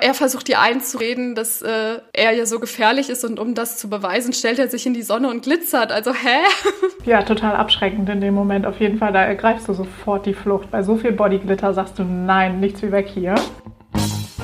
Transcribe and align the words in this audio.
Er 0.00 0.14
versucht 0.14 0.48
ihr 0.48 0.60
einzureden, 0.60 1.34
dass 1.34 1.60
äh, 1.60 1.98
er 2.12 2.32
ja 2.32 2.46
so 2.46 2.58
gefährlich 2.58 3.10
ist 3.10 3.24
und 3.24 3.38
um 3.38 3.54
das 3.54 3.76
zu 3.76 3.90
beweisen, 3.90 4.32
stellt 4.32 4.58
er 4.58 4.68
sich 4.68 4.86
in 4.86 4.94
die 4.94 5.02
Sonne 5.02 5.28
und 5.28 5.42
glitzert. 5.42 5.92
Also 5.92 6.12
hä? 6.12 6.38
Ja, 7.06 7.22
total 7.22 7.56
abschreckend 7.56 8.08
in 8.10 8.20
dem 8.20 8.34
Moment. 8.34 8.66
Auf 8.66 8.78
jeden 8.78 8.98
Fall, 8.98 9.12
da 9.12 9.22
ergreifst 9.22 9.68
du 9.68 9.72
sofort 9.72 10.26
die 10.26 10.34
Flucht. 10.34 10.70
Bei 10.70 10.82
so 10.82 10.96
viel 10.96 11.12
Bodyglitter 11.12 11.72
sagst 11.72 11.98
du 11.98 12.04
nein, 12.04 12.60
nichts 12.60 12.82
wie 12.82 12.92
weg 12.92 13.08
hier. 13.08 13.34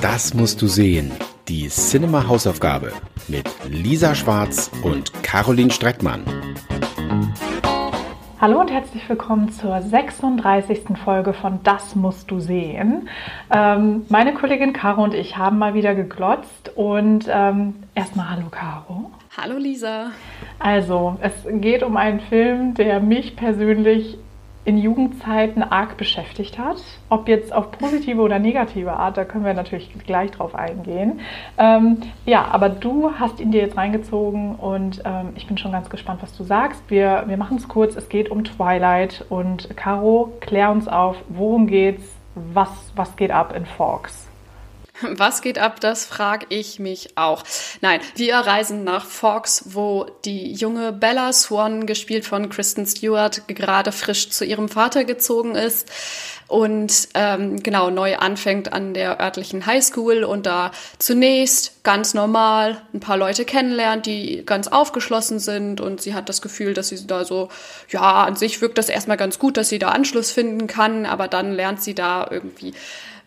Das 0.01 0.33
musst 0.33 0.61
du 0.61 0.67
sehen. 0.67 1.11
Die 1.47 1.67
Cinema 1.69 2.27
Hausaufgabe 2.27 2.91
mit 3.27 3.47
Lisa 3.69 4.15
Schwarz 4.15 4.71
und 4.83 5.11
Caroline 5.23 5.71
Streckmann. 5.71 6.23
Hallo 8.39 8.59
und 8.59 8.71
herzlich 8.71 9.09
willkommen 9.09 9.51
zur 9.51 9.81
36. 9.81 10.95
Folge 11.03 11.33
von 11.33 11.57
Das 11.63 11.95
musst 11.95 12.29
du 12.29 12.39
sehen. 12.39 13.09
Ähm, 13.51 14.05
meine 14.09 14.35
Kollegin 14.35 14.73
Caro 14.73 15.03
und 15.03 15.15
ich 15.15 15.37
haben 15.37 15.57
mal 15.57 15.73
wieder 15.73 15.95
geglotzt 15.95 16.71
und 16.75 17.25
ähm, 17.27 17.73
erstmal 17.95 18.29
Hallo 18.29 18.49
Caro. 18.51 19.09
Hallo 19.35 19.57
Lisa. 19.57 20.11
Also, 20.59 21.17
es 21.19 21.33
geht 21.49 21.81
um 21.81 21.97
einen 21.97 22.19
Film, 22.19 22.75
der 22.75 22.99
mich 22.99 23.35
persönlich 23.35 24.19
in 24.67 24.77
Jugendzeiten 24.77 25.63
arg 25.63 25.95
beschäftigt 25.95 26.59
hat. 26.59 26.83
Ob 27.07 27.29
jetzt 27.29 27.53
auf 27.53 27.71
positive 27.71 28.19
oder 28.19 28.37
negative 28.37 28.91
Art, 28.91 29.15
da 29.15 29.23
können 29.23 29.45
wir 29.45 29.53
natürlich 29.53 29.89
gleich 30.05 30.31
drauf 30.31 30.55
eingehen. 30.55 31.21
Ähm, 31.57 31.99
ja, 32.25 32.45
aber 32.51 32.67
du 32.67 33.13
hast 33.17 33.39
ihn 33.39 33.51
dir 33.51 33.61
jetzt 33.61 33.77
reingezogen 33.77 34.55
und 34.55 35.01
ähm, 35.05 35.29
ich 35.35 35.47
bin 35.47 35.57
schon 35.57 35.71
ganz 35.71 35.89
gespannt, 35.89 36.21
was 36.21 36.35
du 36.35 36.43
sagst. 36.43 36.83
Wir, 36.89 37.23
wir 37.27 37.37
machen 37.37 37.55
es 37.55 37.69
kurz. 37.69 37.95
Es 37.95 38.09
geht 38.09 38.29
um 38.29 38.43
Twilight 38.43 39.23
und 39.29 39.69
Caro, 39.77 40.33
klär 40.41 40.69
uns 40.69 40.89
auf, 40.89 41.15
worum 41.29 41.67
geht's, 41.67 42.03
was, 42.35 42.91
was 42.93 43.15
geht 43.15 43.31
ab 43.31 43.55
in 43.55 43.65
Forks? 43.65 44.26
Was 45.01 45.41
geht 45.41 45.59
ab? 45.59 45.79
Das 45.79 46.05
frage 46.05 46.47
ich 46.49 46.79
mich 46.79 47.17
auch. 47.17 47.43
Nein, 47.81 48.01
wir 48.15 48.35
reisen 48.35 48.83
nach 48.83 49.05
Fox, 49.05 49.63
wo 49.67 50.07
die 50.25 50.53
junge 50.53 50.91
Bella 50.91 51.33
Swan, 51.33 51.85
gespielt 51.85 52.25
von 52.25 52.49
Kristen 52.49 52.85
Stewart, 52.85 53.47
gerade 53.47 53.91
frisch 53.91 54.29
zu 54.29 54.45
ihrem 54.45 54.69
Vater 54.69 55.03
gezogen 55.03 55.55
ist 55.55 55.91
und 56.47 57.09
ähm, 57.13 57.61
genau 57.61 57.89
neu 57.89 58.17
anfängt 58.17 58.71
an 58.71 58.93
der 58.93 59.19
örtlichen 59.19 59.65
Highschool 59.65 60.23
und 60.23 60.45
da 60.45 60.71
zunächst 60.97 61.83
ganz 61.83 62.13
normal 62.13 62.81
ein 62.93 62.99
paar 62.99 63.17
Leute 63.17 63.43
kennenlernt, 63.45 64.05
die 64.05 64.43
ganz 64.45 64.67
aufgeschlossen 64.67 65.39
sind 65.39 65.81
und 65.81 66.01
sie 66.01 66.13
hat 66.13 66.29
das 66.29 66.41
Gefühl, 66.41 66.73
dass 66.73 66.87
sie 66.87 67.05
da 67.05 67.25
so, 67.25 67.49
ja, 67.89 68.23
an 68.23 68.35
sich 68.35 68.61
wirkt 68.61 68.77
das 68.77 68.89
erstmal 68.89 69.17
ganz 69.17 69.39
gut, 69.39 69.57
dass 69.57 69.69
sie 69.69 69.79
da 69.79 69.89
Anschluss 69.89 70.31
finden 70.31 70.67
kann, 70.67 71.05
aber 71.05 71.27
dann 71.27 71.53
lernt 71.53 71.81
sie 71.81 71.93
da 71.93 72.27
irgendwie 72.29 72.73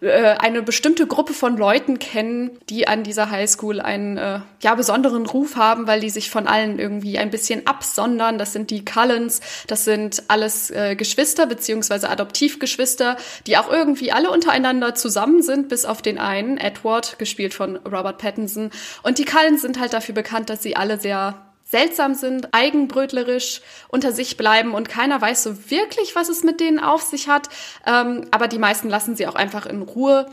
äh, 0.00 0.36
eine 0.38 0.62
bestimmte 0.62 1.06
Gruppe 1.06 1.34
von 1.34 1.56
Leuten 1.56 1.98
kennen, 1.98 2.50
die 2.70 2.88
an 2.88 3.02
dieser 3.02 3.30
Highschool 3.30 3.80
einen 3.80 4.16
äh, 4.16 4.40
ja 4.62 4.74
besonderen 4.74 5.26
Ruf 5.26 5.56
haben, 5.56 5.86
weil 5.86 6.00
die 6.00 6.10
sich 6.10 6.30
von 6.30 6.46
allen 6.46 6.78
irgendwie 6.78 7.18
ein 7.18 7.30
bisschen 7.30 7.66
absondern. 7.66 8.38
Das 8.38 8.52
sind 8.54 8.70
die 8.70 8.84
Cullens, 8.84 9.40
das 9.66 9.84
sind 9.84 10.22
alles 10.28 10.70
äh, 10.70 10.96
Geschwister 10.96 11.46
beziehungsweise 11.46 12.08
Adoptivgeschwister, 12.08 13.16
die 13.46 13.58
auch 13.58 13.70
irgendwie 13.70 14.10
alle 14.10 14.30
untereinander 14.30 14.94
zusammen 14.94 15.42
sind, 15.42 15.68
bis 15.68 15.84
auf 15.84 16.00
den 16.00 16.18
einen, 16.18 16.56
Edward, 16.56 17.18
gespielt 17.18 17.52
von 17.52 17.76
Robert 17.76 18.18
Pattinson. 18.18 18.70
Und 19.02 19.18
die 19.18 19.24
Cullens 19.24 19.62
sind 19.62 19.78
halt 19.78 19.92
dafür 19.92 20.14
bekannt, 20.14 20.48
dass 20.48 20.62
sie 20.62 20.76
alle 20.76 20.98
sehr 20.98 21.34
seltsam 21.70 22.14
sind, 22.14 22.52
eigenbrötlerisch 22.52 23.60
unter 23.88 24.12
sich 24.12 24.36
bleiben 24.36 24.74
und 24.74 24.88
keiner 24.88 25.20
weiß 25.20 25.44
so 25.44 25.70
wirklich, 25.70 26.16
was 26.16 26.28
es 26.28 26.42
mit 26.42 26.58
denen 26.58 26.80
auf 26.80 27.02
sich 27.02 27.28
hat. 27.28 27.48
Ähm, 27.86 28.26
aber 28.32 28.48
die 28.48 28.58
meisten 28.58 28.88
lassen 28.88 29.14
sie 29.14 29.26
auch 29.28 29.36
einfach 29.36 29.66
in 29.66 29.82
Ruhe. 29.82 30.26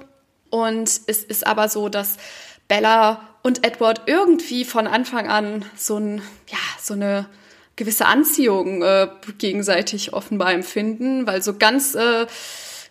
Und 0.49 0.89
es 1.05 1.23
ist 1.23 1.45
aber 1.45 1.69
so, 1.69 1.89
dass 1.89 2.17
Bella 2.67 3.21
und 3.43 3.65
Edward 3.65 4.01
irgendwie 4.07 4.65
von 4.65 4.87
Anfang 4.87 5.27
an 5.27 5.63
so 5.75 5.97
ein, 5.97 6.21
ja, 6.47 6.57
so 6.81 6.95
eine 6.95 7.27
gewisse 7.75 8.07
Anziehung 8.07 8.81
äh, 8.81 9.07
gegenseitig 9.37 10.13
offenbar 10.13 10.53
empfinden, 10.53 11.27
weil 11.27 11.43
so 11.43 11.53
ganz 11.53 11.93
äh, 11.93 12.25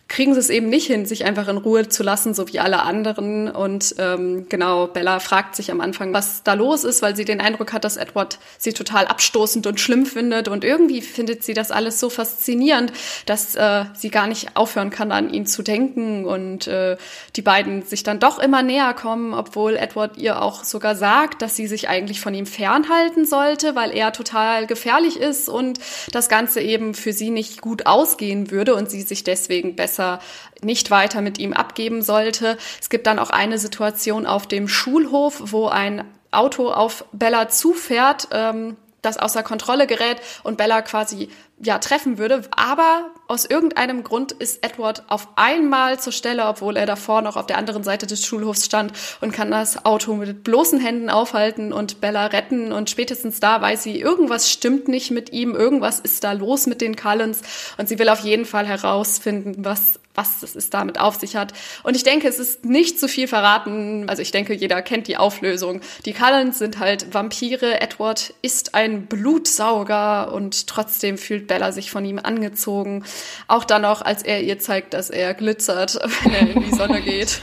kriegen 0.07 0.33
sie 0.33 0.39
es 0.39 0.49
eben 0.49 0.69
nicht 0.69 0.87
hin, 0.87 1.05
sich 1.05 1.25
einfach 1.25 1.49
in 1.49 1.57
Ruhe 1.57 1.89
zu 1.89 2.01
lassen, 2.01 2.33
so 2.33 2.47
wie 2.47 2.59
alle 2.59 2.83
anderen. 2.83 3.49
Und 3.49 3.95
ähm, 3.97 4.45
genau, 4.47 4.87
Bella 4.87 5.19
fragt 5.19 5.55
sich 5.55 5.69
am 5.69 5.81
Anfang, 5.81 6.13
was 6.13 6.43
da 6.43 6.53
los 6.53 6.85
ist, 6.85 7.01
weil 7.01 7.15
sie 7.15 7.25
den 7.25 7.41
Eindruck 7.41 7.73
hat, 7.73 7.83
dass 7.83 7.97
Edward 7.97 8.39
sie 8.57 8.71
total 8.71 9.05
abstoßend 9.05 9.67
und 9.67 9.81
schlimm 9.81 10.05
findet. 10.05 10.47
Und 10.47 10.63
irgendwie 10.63 11.01
findet 11.01 11.43
sie 11.43 11.53
das 11.53 11.71
alles 11.71 11.99
so 11.99 12.09
faszinierend, 12.09 12.93
dass 13.25 13.55
äh, 13.55 13.83
sie 13.95 14.09
gar 14.09 14.27
nicht 14.27 14.55
aufhören 14.55 14.91
kann, 14.91 15.11
an 15.11 15.29
ihn 15.29 15.45
zu 15.45 15.61
denken. 15.61 16.25
Und 16.25 16.67
äh, 16.67 16.95
die 17.35 17.41
beiden 17.41 17.81
sich 17.83 18.03
dann 18.03 18.19
doch 18.19 18.39
immer 18.39 18.63
näher 18.63 18.93
kommen, 18.93 19.33
obwohl 19.33 19.75
Edward 19.75 20.17
ihr 20.17 20.41
auch 20.41 20.63
sogar 20.63 20.95
sagt, 20.95 21.41
dass 21.41 21.57
sie 21.57 21.67
sich 21.67 21.89
eigentlich 21.89 22.21
von 22.21 22.33
ihm 22.33 22.45
fernhalten 22.45 23.25
sollte, 23.25 23.75
weil 23.75 23.91
er 23.91 24.13
total 24.13 24.67
gefährlich 24.67 25.17
ist 25.17 25.49
und 25.49 25.79
das 26.11 26.29
Ganze 26.29 26.61
eben 26.61 26.93
für 26.93 27.11
sie 27.11 27.29
nicht 27.29 27.59
gut 27.59 27.85
ausgehen 27.85 28.51
würde 28.51 28.73
und 28.73 28.89
sie 28.89 29.01
sich 29.01 29.25
deswegen 29.25 29.75
besser 29.75 29.96
besser 29.97 30.19
nicht 30.61 30.91
weiter 30.91 31.21
mit 31.21 31.39
ihm 31.39 31.53
abgeben 31.53 32.01
sollte. 32.01 32.57
Es 32.81 32.89
gibt 32.89 33.07
dann 33.07 33.19
auch 33.19 33.29
eine 33.29 33.57
Situation 33.57 34.25
auf 34.25 34.47
dem 34.47 34.67
Schulhof, 34.67 35.41
wo 35.45 35.67
ein 35.67 36.03
Auto 36.31 36.71
auf 36.71 37.05
Bella 37.11 37.49
zufährt. 37.49 38.27
Ähm, 38.31 38.75
das 39.07 39.17
außer 39.17 39.43
Kontrolle 39.43 39.87
gerät 39.87 40.17
und 40.43 40.57
Bella 40.57 40.81
quasi 40.81 41.29
ja 41.59 41.79
treffen 41.79 42.17
würde. 42.17 42.43
Aber 42.51 43.11
aus 43.27 43.45
irgendeinem 43.45 44.03
Grund 44.03 44.31
ist 44.31 44.63
Edward 44.63 45.03
auf 45.07 45.27
einmal 45.35 45.99
zur 45.99 46.13
Stelle, 46.13 46.45
obwohl 46.45 46.77
er 46.77 46.85
davor 46.85 47.21
noch 47.21 47.35
auf 47.35 47.47
der 47.47 47.57
anderen 47.57 47.83
Seite 47.83 48.05
des 48.05 48.25
Schulhofs 48.25 48.65
stand 48.65 48.93
und 49.21 49.31
kann 49.31 49.51
das 49.51 49.85
Auto 49.85 50.13
mit 50.13 50.43
bloßen 50.43 50.79
Händen 50.79 51.09
aufhalten 51.09 51.73
und 51.73 51.99
Bella 51.99 52.27
retten. 52.27 52.71
Und 52.71 52.89
spätestens 52.89 53.39
da 53.39 53.61
weiß 53.61 53.83
sie, 53.83 53.99
irgendwas 53.99 54.51
stimmt 54.51 54.87
nicht 54.87 55.11
mit 55.11 55.31
ihm, 55.31 55.55
irgendwas 55.55 55.99
ist 55.99 56.23
da 56.23 56.33
los 56.33 56.67
mit 56.67 56.81
den 56.81 56.95
Cullens 56.95 57.41
und 57.77 57.89
sie 57.89 57.97
will 57.99 58.09
auf 58.09 58.19
jeden 58.19 58.45
Fall 58.45 58.67
herausfinden, 58.67 59.65
was 59.65 59.99
was 60.17 60.55
es 60.55 60.69
damit 60.69 60.99
auf 60.99 61.15
sich 61.15 61.35
hat. 61.35 61.53
Und 61.83 61.95
ich 61.95 62.03
denke, 62.03 62.27
es 62.27 62.39
ist 62.39 62.65
nicht 62.65 62.99
zu 62.99 63.07
viel 63.07 63.27
verraten. 63.27 64.09
Also 64.09 64.21
ich 64.21 64.31
denke, 64.31 64.53
jeder 64.53 64.81
kennt 64.81 65.07
die 65.07 65.17
Auflösung. 65.17 65.81
Die 66.05 66.13
Cullens 66.13 66.57
sind 66.57 66.79
halt 66.79 67.13
Vampire. 67.13 67.79
Edward 67.79 68.33
ist 68.41 68.73
ein 68.73 69.05
Blutsauger 69.05 70.33
und 70.33 70.67
trotzdem 70.67 71.17
fühlt 71.17 71.47
Bella 71.47 71.71
sich 71.71 71.91
von 71.91 72.03
ihm 72.03 72.19
angezogen. 72.19 73.05
Auch 73.47 73.63
dann 73.63 73.83
noch, 73.83 74.01
als 74.01 74.23
er 74.23 74.41
ihr 74.41 74.57
zeigt, 74.59 74.93
dass 74.93 75.09
er 75.09 75.33
glitzert, 75.35 75.99
wenn 76.23 76.33
er 76.33 76.49
in 76.49 76.63
die 76.63 76.75
Sonne 76.75 77.01
geht. 77.01 77.41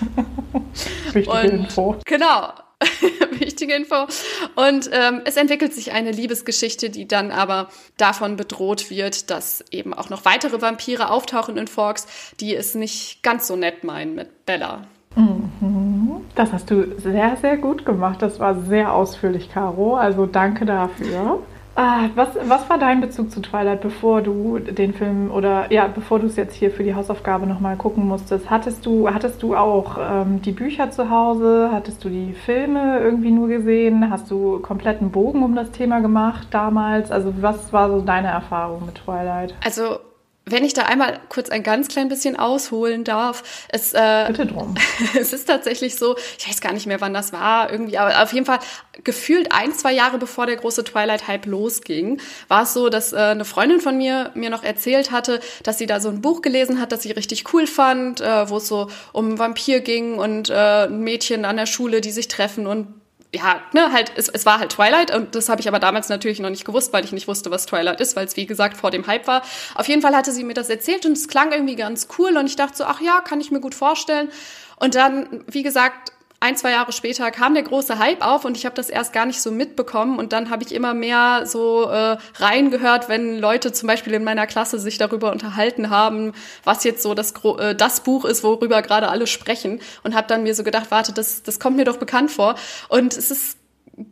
Wichtige 1.13 1.31
und, 1.31 1.45
Info. 1.45 1.97
Genau. 2.05 2.53
Wichtige 3.39 3.75
Info. 3.75 4.07
Und 4.57 4.91
ähm, 4.93 5.23
es 5.25 5.37
entwickelt 5.37 5.73
sich 5.73 5.93
eine 5.93 6.11
Liebesgeschichte, 6.11 6.91
die 6.91 7.07
dann 7.07 7.31
aber 7.31 7.69
davon 7.97 8.37
bedroht 8.37 8.91
wird, 8.91 9.31
dass 9.31 9.65
eben 9.71 9.95
auch 9.95 10.11
noch 10.11 10.25
weitere 10.25 10.61
Vampire 10.61 11.11
auftauchen 11.11 11.57
in 11.57 11.67
Forks, 11.67 12.07
die 12.41 12.55
es 12.55 12.75
nicht 12.75 13.23
ganz 13.23 13.47
so 13.47 13.57
nett 13.57 13.85
meinen 13.85 14.15
mit 14.15 14.47
Bella. 14.47 14.87
Mhm. 15.17 16.23
Das 16.35 16.53
hast 16.53 16.71
du 16.71 16.99
sehr, 16.99 17.37
sehr 17.41 17.57
gut 17.57 17.85
gemacht. 17.85 18.21
Das 18.23 18.41
war 18.41 18.61
sehr 18.63 18.93
ausführlich, 18.93 19.51
Caro. 19.53 19.97
Also 19.97 20.27
danke 20.27 20.65
dafür. 20.65 21.41
Ah, 21.77 22.09
was, 22.15 22.29
was 22.45 22.71
war 22.71 22.79
dein 22.79 23.01
Bezug 23.01 23.33
zu 23.33 23.41
Twilight, 23.41 23.81
bevor 23.81 24.23
du 24.23 24.61
den 24.61 24.95
Film 24.95 25.31
oder 25.33 25.73
ja, 25.73 25.89
bevor 25.89 26.21
du 26.21 26.27
es 26.27 26.37
jetzt 26.37 26.55
hier 26.55 26.71
für 26.71 26.85
die 26.85 26.95
Hausaufgabe 26.95 27.47
nochmal 27.47 27.77
gucken 27.77 28.07
musstest? 28.07 28.49
Hattest 28.49 28.87
du, 28.87 29.09
hattest 29.09 29.43
du 29.43 29.57
auch 29.57 29.99
ähm, 29.99 30.41
die 30.41 30.53
Bücher 30.53 30.91
zu 30.93 31.11
Hause? 31.11 31.71
Hattest 31.73 32.05
du 32.05 32.09
die 32.09 32.33
Filme 32.33 33.01
irgendwie 33.01 33.33
nur 33.33 33.49
gesehen? 33.49 34.09
Hast 34.09 34.31
du 34.31 34.61
kompletten 34.61 35.11
Bogen 35.11 35.43
um 35.43 35.57
das 35.57 35.73
Thema 35.73 36.01
gemacht 36.01 36.47
damals? 36.53 37.11
Also 37.11 37.35
was 37.41 37.73
war 37.73 37.91
so 37.91 38.01
deine 38.01 38.29
Erfahrung 38.29 38.87
mit 38.87 38.95
Twilight? 38.95 39.55
Also 39.65 39.99
wenn 40.47 40.65
ich 40.65 40.75
da 40.75 40.83
einmal 40.83 41.21
kurz 41.29 41.49
ein 41.49 41.63
ganz 41.63 41.89
klein 41.89 42.09
bisschen 42.09 42.37
ausholen 42.37 43.05
darf, 43.05 43.43
es, 43.69 43.95
äh, 43.95 44.27
Bitte 44.29 44.47
drum. 44.47 44.75
es 45.19 45.33
ist 45.33 45.47
tatsächlich 45.47 45.97
so, 45.97 46.17
ich 46.39 46.49
weiß 46.49 46.61
gar 46.61 46.73
nicht 46.73 46.87
mehr, 46.87 47.01
wann 47.01 47.15
das 47.15 47.33
war, 47.33 47.73
irgendwie, 47.73 47.97
aber 47.97 48.23
auf 48.23 48.33
jeden 48.33 48.45
Fall 48.45 48.59
gefühlt 49.05 49.53
ein, 49.53 49.73
zwei 49.73 49.93
Jahre 49.93 50.19
bevor 50.19 50.47
der 50.47 50.57
große 50.57 50.85
Twilight-Hype 50.85 51.47
losging, 51.47 52.21
war 52.49 52.65
es 52.65 52.75
so, 52.75 52.91
dass 52.91 53.13
äh, 53.13 53.17
eine 53.17 53.45
Freundin 53.45 53.81
von 53.81 53.97
mir 53.97 54.33
mir 54.35 54.51
noch 54.51 54.63
erzählt 54.63 55.11
hatte, 55.11 55.41
dass 55.63 55.79
sie 55.79 55.87
da 55.87 56.01
so 56.01 56.11
ein 56.11 56.21
Buch 56.21 56.43
gelesen 56.43 56.81
hat, 56.81 56.93
das 56.93 57.03
sie 57.03 57.13
richtig 57.13 57.53
cool 57.53 57.67
fand, 57.67 58.21
äh, 58.21 58.49
wo 58.51 58.59
es 58.59 58.69
so 58.69 58.89
um 59.13 59.39
Vampir 59.39 59.81
ging 59.81 60.19
und 60.19 60.51
äh, 60.51 60.85
ein 60.85 61.01
Mädchen 61.01 61.45
an 61.45 61.57
der 61.57 61.67
Schule, 61.67 62.01
die 62.01 62.13
sich 62.13 62.29
treffen 62.29 62.67
und 62.67 63.04
ja, 63.35 63.61
ne, 63.73 63.93
halt, 63.93 64.13
es, 64.17 64.29
es 64.29 64.47
war 64.47 64.59
halt 64.61 64.73
Twilight 64.73 65.15
und 65.15 65.35
das 65.35 65.49
habe 65.49 65.61
ich 65.61 65.69
aber 65.69 65.79
damals 65.79 66.09
natürlich 66.09 66.41
noch 66.41 66.51
nicht 66.51 66.65
gewusst, 66.65 66.93
weil 66.93 67.05
ich 67.05 67.13
nicht 67.13 67.29
wusste, 67.29 67.51
was 67.51 67.67
Twilight 67.67 68.01
ist, 68.01 68.17
weil 68.17 68.27
es 68.27 68.37
wie 68.37 68.47
gesagt 68.47 68.77
vor 68.77 68.91
dem 68.91 69.07
Hype 69.07 69.27
war. 69.27 69.43
Auf 69.75 69.89
jeden 69.89 70.03
Fall 70.03 70.15
hatte 70.15 70.33
sie 70.33 70.45
mir 70.45 70.55
das 70.55 70.71
erzählt 70.71 71.05
und 71.05 71.13
es 71.13 71.29
klang 71.29 71.53
irgendwie 71.53 71.77
ganz 71.77 72.09
cool 72.19 72.37
und 72.37 72.47
ich 72.47 72.57
dachte 72.57 72.77
so, 72.77 72.85
ach 72.85 73.01
ja, 73.01 73.21
kann 73.21 73.41
ich 73.41 73.51
mir 73.51 73.61
gut 73.61 73.75
vorstellen. 73.75 74.31
Und 74.77 74.95
dann, 74.95 75.45
wie 75.47 75.63
gesagt, 75.63 76.13
ein, 76.45 76.59
zwei 76.59 76.73
Jahre 76.73 76.93
später 76.93 77.31
kam 77.31 77.55
der 77.55 77.63
große 77.63 77.99
Hype 77.99 78.23
auf 78.23 78.45
und 78.45 78.55
ich 78.55 78.67
habe 78.67 78.77
das 78.77 78.91
erst 78.91 79.15
gar 79.15 79.25
nicht 79.25 79.41
so 79.41 79.51
mitbekommen. 79.51 80.19
Und 80.19 80.35
dann 80.35 80.51
habe 80.51 80.63
ich 80.63 80.75
immer 80.75 80.93
mehr 80.93 81.47
so 81.47 81.89
äh, 81.89 82.19
reingehört, 82.37 83.09
wenn 83.09 83.39
Leute 83.39 83.73
zum 83.73 83.87
Beispiel 83.87 84.13
in 84.13 84.25
meiner 84.25 84.47
Klasse 84.47 84.79
sich 84.79 84.99
darüber 84.99 85.33
unterhalten 85.33 85.89
haben, 85.89 86.35
was 86.63 86.85
jetzt 86.85 87.03
so 87.03 87.15
das, 87.15 87.33
äh, 87.59 87.75
das 87.75 88.03
Buch 88.03 88.27
ist, 88.27 88.45
worüber 88.45 88.83
gerade 88.83 89.09
alle 89.09 89.27
sprechen. 89.27 89.81
Und 90.03 90.15
habe 90.15 90.27
dann 90.29 90.43
mir 90.43 90.55
so 90.55 90.65
gedacht, 90.65 90.91
warte, 90.91 91.15
das, 91.15 91.43
das 91.43 91.59
kommt 91.59 91.79
mir 91.79 91.87
doch 91.87 91.97
bekannt 91.97 92.31
vor. 92.31 92.57
Und 92.91 93.17
es 93.17 93.31
ist 93.31 93.57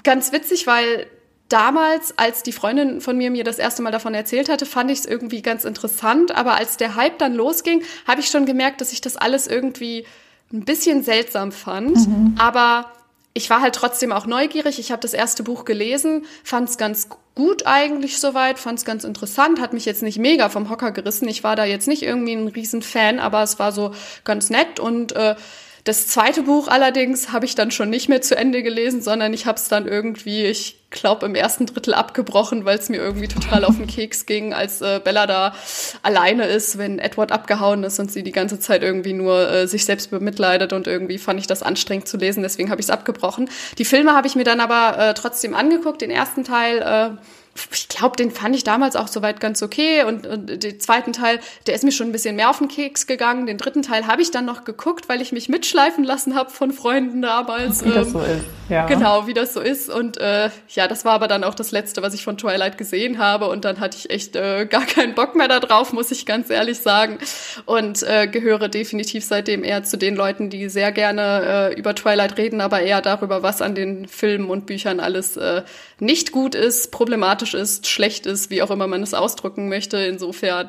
ganz 0.03 0.33
witzig, 0.33 0.67
weil 0.67 1.07
damals, 1.51 2.17
als 2.17 2.43
die 2.43 2.53
Freundin 2.53 3.03
von 3.03 3.19
mir 3.19 3.31
mir 3.31 3.45
das 3.45 3.59
erste 3.59 3.83
Mal 3.83 3.91
davon 3.91 4.15
erzählt 4.15 4.49
hatte, 4.49 4.65
fand 4.65 4.91
ich 4.91 5.01
es 5.01 5.07
irgendwie 5.07 5.43
ganz 5.43 5.67
interessant. 5.67 6.35
Aber 6.35 6.55
als 6.55 6.79
der 6.79 6.97
Hype 6.97 7.19
dann 7.19 7.35
losging, 7.35 7.83
habe 8.07 8.23
ich 8.23 8.29
schon 8.29 8.47
gemerkt, 8.47 8.81
dass 8.81 8.95
ich 8.95 9.03
das 9.03 9.19
alles 9.19 9.47
irgendwie 9.47 10.07
ein 10.53 10.65
bisschen 10.65 11.03
seltsam 11.03 11.53
fand. 11.53 11.97
Mhm. 11.97 12.35
Aber 12.39 12.91
ich 13.35 13.49
war 13.51 13.63
halt 13.63 13.75
trotzdem 13.75 14.13
auch 14.13 14.27
neugierig. 14.27 14.79
Ich 14.79 14.93
habe 14.93 15.01
das 15.01 15.15
erste 15.15 15.43
Buch 15.43 15.65
gelesen, 15.65 16.25
fand 16.45 16.69
es 16.69 16.79
ganz 16.79 17.09
gut 17.35 17.67
eigentlich 17.67 18.19
soweit, 18.19 18.59
fand 18.59 18.79
es 18.79 18.85
ganz 18.85 19.05
interessant, 19.05 19.59
hat 19.61 19.73
mich 19.73 19.87
jetzt 19.87 20.03
nicht 20.03 20.19
mega 20.19 20.51
vom 20.51 20.69
Hocker 20.69 20.93
gerissen. 20.93 21.29
Ich 21.29 21.43
war 21.43 21.57
da 21.57 21.65
jetzt 21.65 21.89
nicht 21.89 22.03
irgendwie 22.03 22.35
ein 22.35 22.49
Riesenfan, 22.49 23.19
aber 23.19 23.43
es 23.43 23.59
war 23.59 23.73
so 23.73 23.93
ganz 24.25 24.51
nett 24.51 24.79
und 24.79 25.13
äh, 25.13 25.35
das 25.85 26.07
zweite 26.07 26.43
Buch 26.43 26.69
allerdings 26.69 27.33
habe 27.33 27.45
ich 27.45 27.57
dann 27.57 27.73
schon 27.73 27.91
nicht 27.91 28.09
mehr 28.09 28.23
zu 28.23 28.37
Ende 28.37 28.63
gelesen, 28.63 29.03
sondern 29.03 29.33
ich 29.33 29.47
habe 29.47 29.59
es 29.59 29.67
dann 29.67 29.89
irgendwie, 29.89 30.45
ich 30.45 30.79
glaube, 30.91 31.27
im 31.27 31.35
ersten 31.35 31.67
Drittel 31.67 31.95
abgebrochen, 31.95 32.65
weil 32.65 32.79
es 32.79 32.89
mir 32.89 32.99
irgendwie 32.99 33.27
total 33.27 33.65
auf 33.65 33.77
den 33.77 33.89
Keks 33.89 34.27
ging, 34.27 34.55
als 34.55 34.81
äh, 34.81 35.01
Bella 35.03 35.27
da 35.27 35.55
alleine 36.03 36.47
ist, 36.47 36.79
wenn 36.79 37.01
Edward 37.01 37.33
abgehauen 37.33 37.83
ist 37.83 37.99
und 37.99 38.13
sie 38.13 38.23
die 38.23 38.31
ganze 38.31 38.61
Zeit 38.61 38.85
irgendwie 38.85 39.13
nur 39.13 39.51
äh, 39.51 39.67
sich 39.67 39.85
selbst 39.85 40.11
bemitleidet 40.11 40.73
und 40.73 40.87
irgendwie 40.87 41.19
fand 41.19 41.41
ich 41.41 41.49
das 41.49 41.65
anstrengend 41.65 42.07
zu 42.07 42.17
lesen, 42.17 42.45
deswegen 42.45 42.71
habe 42.71 42.81
ich 42.81 42.87
es 42.87 42.91
abgebrochen. 42.91 43.51
Die 43.79 43.85
Filme 43.85 44.13
habe 44.13 44.29
ich 44.29 44.37
mir 44.37 44.45
dann 44.45 44.61
aber 44.61 44.99
äh, 44.99 45.15
trotzdem 45.15 45.55
angeguckt, 45.55 46.01
den 46.01 46.11
ersten 46.11 46.45
Teil. 46.45 46.79
Äh, 46.79 47.23
ich 47.71 47.89
glaube, 47.89 48.17
den 48.17 48.31
fand 48.31 48.57
ich 48.57 48.65
damals 48.65 48.97
auch 48.97 49.09
soweit 49.09 49.39
ganz 49.39 49.63
okay. 49.63 50.05
Und, 50.05 50.27
und 50.27 50.63
den 50.63 50.81
zweiten 50.81 51.13
Teil, 51.13 51.39
der 51.67 51.75
ist 51.75 51.85
mir 51.85 51.93
schon 51.93 52.09
ein 52.09 52.13
bisschen 52.13 52.35
mehr 52.37 52.49
auf 52.49 52.59
den 52.59 52.69
Keks 52.69 53.07
gegangen. 53.07 53.47
Den 53.47 53.59
dritten 53.59 53.83
Teil 53.83 54.07
habe 54.07 54.23
ich 54.23 54.31
dann 54.31 54.47
noch 54.47 54.65
geguckt, 54.65 55.09
weil 55.09 55.21
ich 55.21 55.33
mich 55.33 55.51
mitschleifen 55.51 56.03
lassen 56.03 56.35
habe 56.35 56.51
von 56.51 56.73
Freunden 56.73 57.21
damals. 57.21 57.85
Wie 57.85 57.91
ähm, 57.91 57.95
das 57.95 58.11
so 58.11 58.21
ist, 58.21 58.45
ja. 58.71 58.87
Genau, 58.87 59.27
wie 59.27 59.35
das 59.35 59.53
so 59.53 59.61
ist. 59.61 59.91
Und 59.91 60.17
äh, 60.17 60.49
ja, 60.71 60.89
das 60.89 61.05
war 61.05 61.13
aber 61.13 61.29
dann 61.29 61.45
auch 61.45 61.55
das 61.55 61.73
Letzte, 61.73 62.01
was 62.01 62.15
ich 62.15 62.25
von 62.25 62.39
Twilight 62.39 62.79
gesehen 62.79 63.19
habe. 63.19 63.49
Und 63.49 63.67
dann 63.67 63.81
hatte 63.81 63.99
ich 63.99 64.09
echt 64.09 64.35
äh, 64.35 64.65
gar 64.65 64.87
keinen 64.87 65.15
Bock 65.15 65.37
mehr 65.37 65.49
darauf, 65.49 65.93
muss 65.93 66.11
ich 66.11 66.25
ganz 66.25 66.49
ehrlich 66.49 66.81
sagen. 66.81 67.19
Und 67.67 68.03
äh, 68.03 68.29
gehöre 68.29 68.69
definitiv 68.69 69.25
seitdem 69.25 69.63
eher 69.63 69.85
zu 69.85 69.99
den 69.99 70.17
Leuten, 70.17 70.49
die 70.49 70.71
sehr 70.71 70.91
gerne 70.91 71.71
äh, 71.73 71.79
über 71.79 71.95
Twilight 71.95 72.39
reden, 72.39 72.63
aber 72.63 72.81
eher 72.81 73.03
darüber, 73.03 73.43
was 73.43 73.61
an 73.61 73.75
den 73.75 74.09
Filmen 74.09 74.49
und 74.49 74.65
Büchern 74.65 75.01
alles 75.01 75.37
äh, 75.37 75.63
nicht 75.99 76.33
gut 76.33 76.55
ist, 76.55 76.91
problematisch 76.91 77.42
ist, 77.55 77.89
schlecht 77.89 78.27
ist, 78.27 78.51
wie 78.51 78.63
auch 78.63 78.71
immer 78.71 78.87
man 78.87 79.03
es 79.03 79.15
ausdrücken 79.15 79.69
möchte. 79.69 79.97
Insofern, 79.99 80.69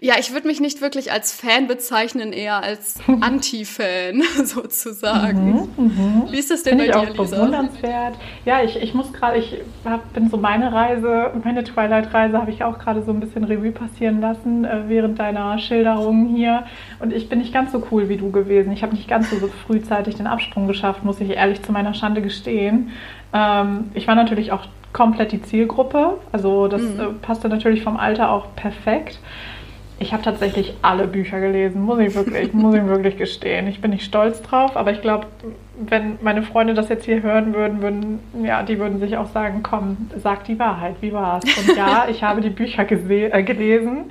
ja, 0.00 0.14
ich 0.18 0.32
würde 0.32 0.46
mich 0.46 0.60
nicht 0.60 0.80
wirklich 0.80 1.12
als 1.12 1.32
Fan 1.32 1.66
bezeichnen, 1.66 2.32
eher 2.32 2.62
als 2.62 2.96
Anti-Fan 3.20 4.22
sozusagen. 4.44 5.68
Mhm, 5.76 6.22
mh. 6.24 6.32
Wie 6.32 6.38
ist 6.38 6.50
das 6.50 6.62
denn 6.62 6.78
Find 6.78 6.92
bei 6.92 6.98
ich 6.98 7.02
dir, 7.06 7.12
auch 7.12 7.16
Lisa? 7.24 7.36
bewundernswert. 7.36 8.14
Ja, 8.44 8.62
ich, 8.62 8.76
ich 8.76 8.94
muss 8.94 9.12
gerade, 9.12 9.38
ich 9.38 9.56
hab, 9.84 10.12
bin 10.12 10.28
so 10.30 10.36
meine 10.36 10.72
Reise, 10.72 11.30
meine 11.44 11.64
Twilight-Reise 11.64 12.38
habe 12.38 12.50
ich 12.50 12.64
auch 12.64 12.78
gerade 12.78 13.02
so 13.02 13.12
ein 13.12 13.20
bisschen 13.20 13.44
Revue 13.44 13.72
passieren 13.72 14.20
lassen 14.20 14.64
äh, 14.64 14.84
während 14.88 15.18
deiner 15.18 15.58
Schilderungen 15.58 16.34
hier. 16.34 16.64
Und 17.00 17.12
ich 17.12 17.28
bin 17.28 17.38
nicht 17.38 17.52
ganz 17.52 17.72
so 17.72 17.86
cool 17.90 18.08
wie 18.08 18.16
du 18.16 18.30
gewesen. 18.30 18.72
Ich 18.72 18.82
habe 18.82 18.94
nicht 18.94 19.08
ganz 19.08 19.30
so, 19.30 19.38
so 19.38 19.48
frühzeitig 19.66 20.16
den 20.16 20.26
Absprung 20.26 20.66
geschafft, 20.66 21.04
muss 21.04 21.20
ich 21.20 21.30
ehrlich 21.30 21.62
zu 21.62 21.72
meiner 21.72 21.94
Schande 21.94 22.22
gestehen. 22.22 22.90
Ähm, 23.32 23.90
ich 23.94 24.06
war 24.06 24.14
natürlich 24.14 24.52
auch 24.52 24.66
komplett 24.94 25.32
die 25.32 25.42
Zielgruppe. 25.42 26.18
Also 26.32 26.68
das 26.68 26.80
mhm. 26.80 27.00
äh, 27.00 27.04
passte 27.20 27.50
natürlich 27.50 27.82
vom 27.82 27.98
Alter 27.98 28.30
auch 28.30 28.46
perfekt. 28.56 29.18
Ich 29.98 30.12
habe 30.12 30.22
tatsächlich 30.22 30.74
alle 30.82 31.06
Bücher 31.06 31.40
gelesen, 31.40 31.82
muss 31.82 31.98
ich 31.98 32.14
wirklich, 32.14 32.52
muss 32.54 32.74
ich 32.74 32.86
wirklich 32.86 33.18
gestehen. 33.18 33.66
Ich 33.66 33.82
bin 33.82 33.90
nicht 33.90 34.04
stolz 34.04 34.40
drauf, 34.40 34.76
aber 34.76 34.92
ich 34.92 35.02
glaube, 35.02 35.26
wenn 35.78 36.18
meine 36.22 36.42
Freunde 36.42 36.72
das 36.72 36.88
jetzt 36.88 37.04
hier 37.04 37.22
hören 37.22 37.52
würden, 37.52 37.82
würden, 37.82 38.20
ja, 38.42 38.62
die 38.62 38.78
würden 38.78 38.98
sich 39.00 39.16
auch 39.18 39.28
sagen, 39.28 39.62
komm, 39.62 39.96
sag 40.16 40.44
die 40.44 40.58
Wahrheit, 40.58 40.96
wie 41.00 41.12
war's? 41.12 41.44
Und 41.44 41.76
ja, 41.76 42.06
ich 42.10 42.22
habe 42.22 42.40
die 42.40 42.50
Bücher 42.50 42.90
äh, 42.90 43.42
gelesen 43.42 44.10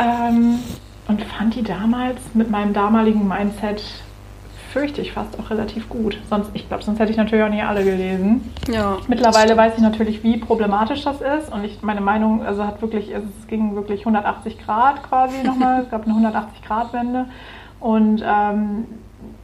ähm, 0.00 0.58
und 1.06 1.22
fand 1.22 1.54
die 1.54 1.62
damals 1.62 2.34
mit 2.34 2.50
meinem 2.50 2.72
damaligen 2.72 3.26
Mindset 3.26 3.82
fürchte 4.72 5.00
ich 5.00 5.12
fast 5.12 5.38
auch 5.38 5.50
relativ 5.50 5.88
gut. 5.88 6.18
Sonst, 6.28 6.50
ich 6.54 6.68
glaube, 6.68 6.82
sonst 6.82 6.98
hätte 6.98 7.10
ich 7.10 7.16
natürlich 7.16 7.44
auch 7.44 7.50
nicht 7.50 7.64
alle 7.64 7.84
gelesen. 7.84 8.52
Ja. 8.70 8.98
Mittlerweile 9.08 9.56
weiß 9.56 9.74
ich 9.76 9.82
natürlich, 9.82 10.22
wie 10.22 10.36
problematisch 10.36 11.02
das 11.04 11.20
ist. 11.20 11.52
Und 11.52 11.64
ich, 11.64 11.82
meine 11.82 12.00
Meinung, 12.00 12.44
also 12.44 12.66
hat 12.66 12.82
wirklich, 12.82 13.10
es 13.10 13.46
ging 13.48 13.74
wirklich 13.74 14.00
180 14.00 14.58
Grad 14.64 15.02
quasi 15.02 15.36
nochmal. 15.44 15.82
es 15.82 15.90
gab 15.90 16.02
eine 16.02 16.12
180 16.12 16.62
Grad 16.62 16.92
Wende. 16.92 17.26
Und 17.80 18.22
ähm, 18.26 18.86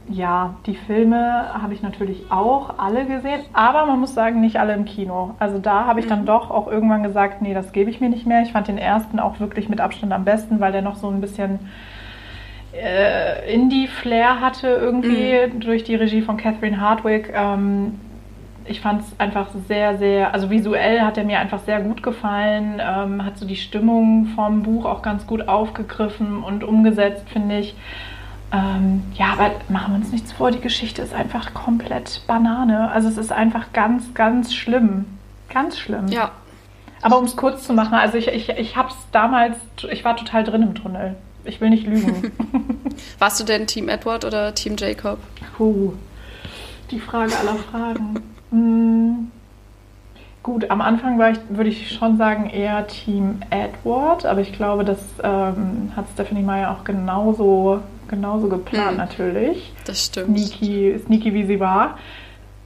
ja, 0.07 0.55
die 0.65 0.75
Filme 0.75 1.53
habe 1.53 1.73
ich 1.73 1.81
natürlich 1.81 2.25
auch 2.29 2.77
alle 2.77 3.05
gesehen, 3.05 3.41
aber 3.53 3.85
man 3.85 3.99
muss 3.99 4.13
sagen, 4.13 4.39
nicht 4.41 4.59
alle 4.59 4.73
im 4.73 4.85
Kino. 4.85 5.35
Also 5.39 5.57
da 5.57 5.85
habe 5.85 5.99
ich 5.99 6.07
dann 6.07 6.21
mhm. 6.21 6.25
doch 6.27 6.51
auch 6.51 6.67
irgendwann 6.67 7.01
gesagt, 7.01 7.41
nee, 7.41 7.53
das 7.53 7.71
gebe 7.71 7.89
ich 7.89 8.01
mir 8.01 8.09
nicht 8.09 8.27
mehr. 8.27 8.43
Ich 8.43 8.51
fand 8.51 8.67
den 8.67 8.77
ersten 8.77 9.19
auch 9.19 9.39
wirklich 9.39 9.69
mit 9.69 9.81
Abstand 9.81 10.13
am 10.13 10.25
besten, 10.25 10.59
weil 10.59 10.71
der 10.71 10.81
noch 10.83 10.95
so 10.95 11.09
ein 11.09 11.21
bisschen 11.21 11.59
äh, 12.81 13.53
Indie-Flair 13.53 14.39
hatte 14.41 14.67
irgendwie 14.67 15.47
mhm. 15.47 15.59
durch 15.59 15.83
die 15.83 15.95
Regie 15.95 16.21
von 16.21 16.37
Catherine 16.37 16.79
Hardwick. 16.79 17.31
Ähm, 17.33 17.99
ich 18.65 18.81
fand 18.81 19.01
es 19.01 19.19
einfach 19.19 19.47
sehr, 19.67 19.97
sehr, 19.97 20.33
also 20.33 20.49
visuell 20.49 21.01
hat 21.01 21.17
er 21.17 21.23
mir 21.23 21.39
einfach 21.39 21.59
sehr 21.59 21.81
gut 21.81 22.01
gefallen, 22.01 22.81
ähm, 22.81 23.23
hat 23.23 23.37
so 23.37 23.45
die 23.45 23.55
Stimmung 23.55 24.27
vom 24.35 24.63
Buch 24.63 24.85
auch 24.85 25.01
ganz 25.01 25.27
gut 25.27 25.47
aufgegriffen 25.47 26.43
und 26.43 26.63
umgesetzt, 26.63 27.29
finde 27.29 27.59
ich. 27.59 27.75
Ähm, 28.51 29.03
ja, 29.15 29.33
aber 29.33 29.51
machen 29.69 29.93
wir 29.93 29.97
uns 29.97 30.11
nichts 30.11 30.31
vor, 30.31 30.51
die 30.51 30.61
Geschichte 30.61 31.01
ist 31.01 31.13
einfach 31.13 31.53
komplett 31.53 32.21
Banane. 32.27 32.91
Also 32.91 33.07
es 33.07 33.17
ist 33.17 33.31
einfach 33.31 33.71
ganz, 33.73 34.13
ganz 34.13 34.53
schlimm. 34.53 35.05
Ganz 35.49 35.77
schlimm. 35.77 36.07
Ja. 36.07 36.31
Aber 37.01 37.19
um 37.19 37.25
es 37.25 37.35
kurz 37.35 37.65
zu 37.65 37.73
machen, 37.73 37.93
also 37.93 38.17
ich, 38.17 38.27
ich, 38.29 38.49
ich 38.49 38.75
habe 38.75 38.89
es 38.89 38.95
damals, 39.11 39.57
ich 39.91 40.03
war 40.03 40.15
total 40.15 40.43
drin 40.43 40.63
im 40.63 40.75
Tunnel. 40.75 41.15
Ich 41.45 41.61
will 41.61 41.69
nicht 41.69 41.85
lügen. 41.85 42.31
Warst 43.19 43.39
du 43.39 43.43
denn 43.43 43.67
Team 43.67 43.89
Edward 43.89 44.25
oder 44.25 44.53
Team 44.53 44.75
Jacob? 44.77 45.19
Puh, 45.55 45.93
die 46.91 46.99
Frage 46.99 47.37
aller 47.37 47.55
Fragen. 47.55 48.23
hm. 48.51 49.31
Gut, 50.43 50.69
am 50.69 50.79
Anfang 50.79 51.17
war 51.17 51.31
ich, 51.31 51.39
würde 51.49 51.71
ich 51.71 51.91
schon 51.91 52.17
sagen, 52.17 52.47
eher 52.51 52.85
Team 52.85 53.39
Edward, 53.49 54.27
aber 54.27 54.41
ich 54.41 54.53
glaube, 54.53 54.85
das 54.85 54.99
ähm, 55.23 55.91
hat 55.95 56.05
Stephanie 56.13 56.43
Meyer 56.43 56.69
auch 56.69 56.83
genauso, 56.83 57.79
genauso 58.07 58.47
geplant, 58.47 58.91
hm. 58.91 58.97
natürlich. 58.97 59.73
Das 59.85 60.05
stimmt. 60.05 60.37
Sneaky, 60.37 60.99
sneaky 61.03 61.33
wie 61.33 61.45
sie 61.47 61.59
war. 61.59 61.97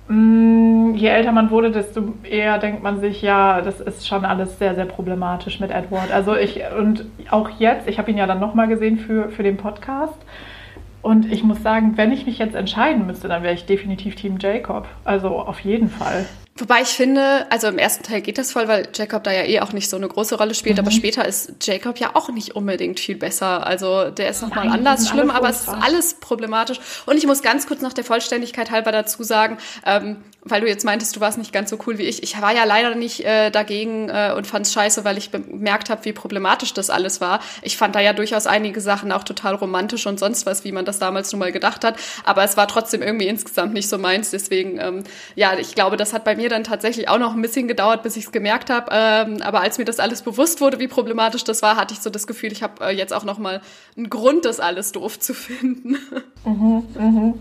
Mm, 0.09 0.95
je 0.95 1.07
älter 1.07 1.31
man 1.31 1.51
wurde, 1.51 1.69
desto 1.69 2.15
eher 2.23 2.57
denkt 2.57 2.81
man 2.81 2.99
sich, 2.99 3.21
ja, 3.21 3.61
das 3.61 3.79
ist 3.79 4.07
schon 4.07 4.25
alles 4.25 4.57
sehr, 4.57 4.73
sehr 4.73 4.85
problematisch 4.85 5.59
mit 5.59 5.69
Edward. 5.69 6.11
Also 6.11 6.35
ich, 6.35 6.61
und 6.77 7.05
auch 7.29 7.49
jetzt, 7.59 7.87
ich 7.87 7.99
habe 7.99 8.09
ihn 8.09 8.17
ja 8.17 8.25
dann 8.25 8.39
nochmal 8.39 8.67
gesehen 8.67 8.97
für, 8.97 9.29
für 9.29 9.43
den 9.43 9.57
Podcast. 9.57 10.19
Und 11.03 11.31
ich 11.31 11.43
muss 11.43 11.61
sagen, 11.61 11.93
wenn 11.95 12.11
ich 12.11 12.25
mich 12.25 12.39
jetzt 12.39 12.55
entscheiden 12.55 13.05
müsste, 13.05 13.27
dann 13.27 13.43
wäre 13.43 13.53
ich 13.53 13.67
definitiv 13.67 14.15
Team 14.15 14.37
Jacob. 14.39 14.87
Also 15.05 15.29
auf 15.37 15.59
jeden 15.59 15.89
Fall. 15.89 16.25
Wobei 16.59 16.81
ich 16.81 16.89
finde, 16.89 17.47
also 17.49 17.67
im 17.67 17.77
ersten 17.77 18.03
Teil 18.03 18.21
geht 18.21 18.37
das 18.37 18.51
voll, 18.51 18.67
weil 18.67 18.89
Jacob 18.93 19.23
da 19.23 19.31
ja 19.31 19.43
eh 19.43 19.61
auch 19.61 19.71
nicht 19.71 19.89
so 19.89 19.95
eine 19.95 20.09
große 20.09 20.35
Rolle 20.35 20.53
spielt, 20.53 20.75
mhm. 20.75 20.81
aber 20.81 20.91
später 20.91 21.25
ist 21.25 21.53
Jacob 21.61 21.97
ja 21.99 22.11
auch 22.15 22.29
nicht 22.29 22.55
unbedingt 22.55 22.99
viel 22.99 23.15
besser. 23.15 23.65
Also 23.65 24.09
der 24.09 24.29
ist 24.29 24.41
nochmal 24.41 24.67
anders 24.67 25.07
schlimm, 25.07 25.31
aber 25.31 25.49
es 25.49 25.61
ist 25.61 25.69
alles 25.69 26.15
problematisch. 26.15 26.79
Und 27.05 27.17
ich 27.17 27.25
muss 27.25 27.41
ganz 27.41 27.65
kurz 27.65 27.81
nach 27.81 27.93
der 27.93 28.03
Vollständigkeit 28.03 28.71
halber 28.71 28.91
dazu 28.91 29.23
sagen, 29.23 29.57
ähm, 29.85 30.17
weil 30.41 30.61
du 30.61 30.67
jetzt 30.67 30.85
meintest, 30.85 31.15
du 31.15 31.19
warst 31.19 31.37
nicht 31.37 31.51
ganz 31.51 31.69
so 31.69 31.77
cool 31.85 31.97
wie 31.97 32.03
ich. 32.03 32.23
Ich 32.23 32.39
war 32.41 32.53
ja 32.53 32.63
leider 32.63 32.95
nicht 32.95 33.25
äh, 33.25 33.51
dagegen 33.51 34.09
äh, 34.09 34.33
und 34.35 34.47
fand 34.47 34.65
es 34.65 34.73
scheiße, 34.73 35.03
weil 35.03 35.17
ich 35.17 35.31
bemerkt 35.31 35.89
habe, 35.89 36.05
wie 36.05 36.13
problematisch 36.13 36.73
das 36.73 36.89
alles 36.89 37.19
war. 37.21 37.41
Ich 37.61 37.77
fand 37.77 37.95
da 37.95 37.99
ja 37.99 38.13
durchaus 38.13 38.47
einige 38.47 38.81
Sachen 38.81 39.11
auch 39.11 39.23
total 39.23 39.55
romantisch 39.55 40.07
und 40.07 40.19
sonst 40.19 40.45
was, 40.45 40.63
wie 40.63 40.71
man 40.71 40.85
das 40.85 40.99
damals 40.99 41.31
nun 41.31 41.39
mal 41.39 41.51
gedacht 41.51 41.83
hat. 41.83 41.97
Aber 42.23 42.43
es 42.43 42.57
war 42.57 42.67
trotzdem 42.67 43.01
irgendwie 43.01 43.27
insgesamt 43.27 43.73
nicht 43.73 43.89
so 43.89 43.97
meins. 43.97 44.31
Deswegen, 44.31 44.79
ähm, 44.79 45.03
ja, 45.35 45.57
ich 45.57 45.75
glaube, 45.75 45.97
das 45.97 46.13
hat 46.13 46.23
bei 46.23 46.35
mir 46.35 46.48
dann 46.49 46.63
tatsächlich 46.63 47.07
auch 47.09 47.19
noch 47.19 47.33
ein 47.33 47.41
bisschen 47.41 47.67
gedauert, 47.67 48.03
bis 48.03 48.17
ich 48.17 48.25
es 48.25 48.31
gemerkt 48.31 48.69
habe. 48.69 48.87
Ähm, 48.91 49.41
aber 49.41 49.61
als 49.61 49.77
mir 49.77 49.85
das 49.85 49.99
alles 49.99 50.21
bewusst 50.21 50.59
wurde, 50.61 50.79
wie 50.79 50.87
problematisch 50.87 51.43
das 51.43 51.61
war, 51.61 51.77
hatte 51.77 51.93
ich 51.93 52.01
so 52.01 52.09
das 52.09 52.27
Gefühl, 52.27 52.51
ich 52.51 52.63
habe 52.63 52.85
äh, 52.85 52.91
jetzt 52.91 53.13
auch 53.13 53.23
noch 53.23 53.37
mal 53.37 53.61
einen 53.95 54.09
Grund, 54.09 54.45
das 54.45 54.59
alles 54.59 54.91
doof 54.91 55.19
zu 55.19 55.33
finden. 55.33 55.97
Mhm, 56.45 56.83
mhm. 56.97 57.33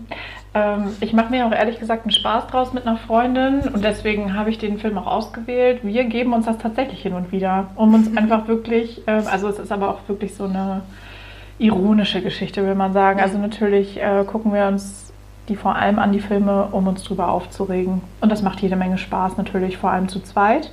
Ähm, 0.53 0.95
ich 0.99 1.13
mache 1.13 1.31
mir 1.31 1.45
auch 1.47 1.53
ehrlich 1.53 1.79
gesagt 1.79 2.03
einen 2.03 2.11
Spaß 2.11 2.47
draus 2.47 2.73
mit 2.73 2.85
einer 2.85 2.97
Freundin 2.97 3.61
und 3.61 3.81
deswegen 3.83 4.33
habe 4.35 4.49
ich 4.49 4.57
den 4.57 4.77
Film 4.77 4.97
auch 4.97 5.07
ausgewählt. 5.07 5.79
Wir 5.83 6.03
geben 6.03 6.33
uns 6.33 6.47
das 6.47 6.57
tatsächlich 6.57 7.01
hin 7.01 7.13
und 7.13 7.31
wieder, 7.31 7.69
um 7.75 7.93
uns 7.93 8.15
einfach 8.17 8.49
wirklich, 8.49 9.07
äh, 9.07 9.11
also 9.11 9.47
es 9.47 9.57
ist 9.57 9.71
aber 9.71 9.89
auch 9.89 9.99
wirklich 10.07 10.35
so 10.35 10.43
eine 10.43 10.81
ironische 11.59 12.21
Geschichte, 12.21 12.65
will 12.65 12.75
man 12.75 12.93
sagen. 12.93 13.19
Also 13.19 13.37
natürlich 13.37 14.01
äh, 14.01 14.23
gucken 14.25 14.53
wir 14.53 14.67
uns 14.67 15.08
die 15.49 15.55
vor 15.55 15.75
allem 15.75 15.99
an 15.99 16.11
die 16.11 16.19
Filme, 16.21 16.69
um 16.71 16.87
uns 16.87 17.03
drüber 17.03 17.29
aufzuregen. 17.29 18.01
Und 18.21 18.31
das 18.31 18.41
macht 18.41 18.61
jede 18.61 18.75
Menge 18.75 18.97
Spaß 18.97 19.37
natürlich, 19.37 19.77
vor 19.77 19.91
allem 19.91 20.07
zu 20.07 20.21
zweit. 20.21 20.71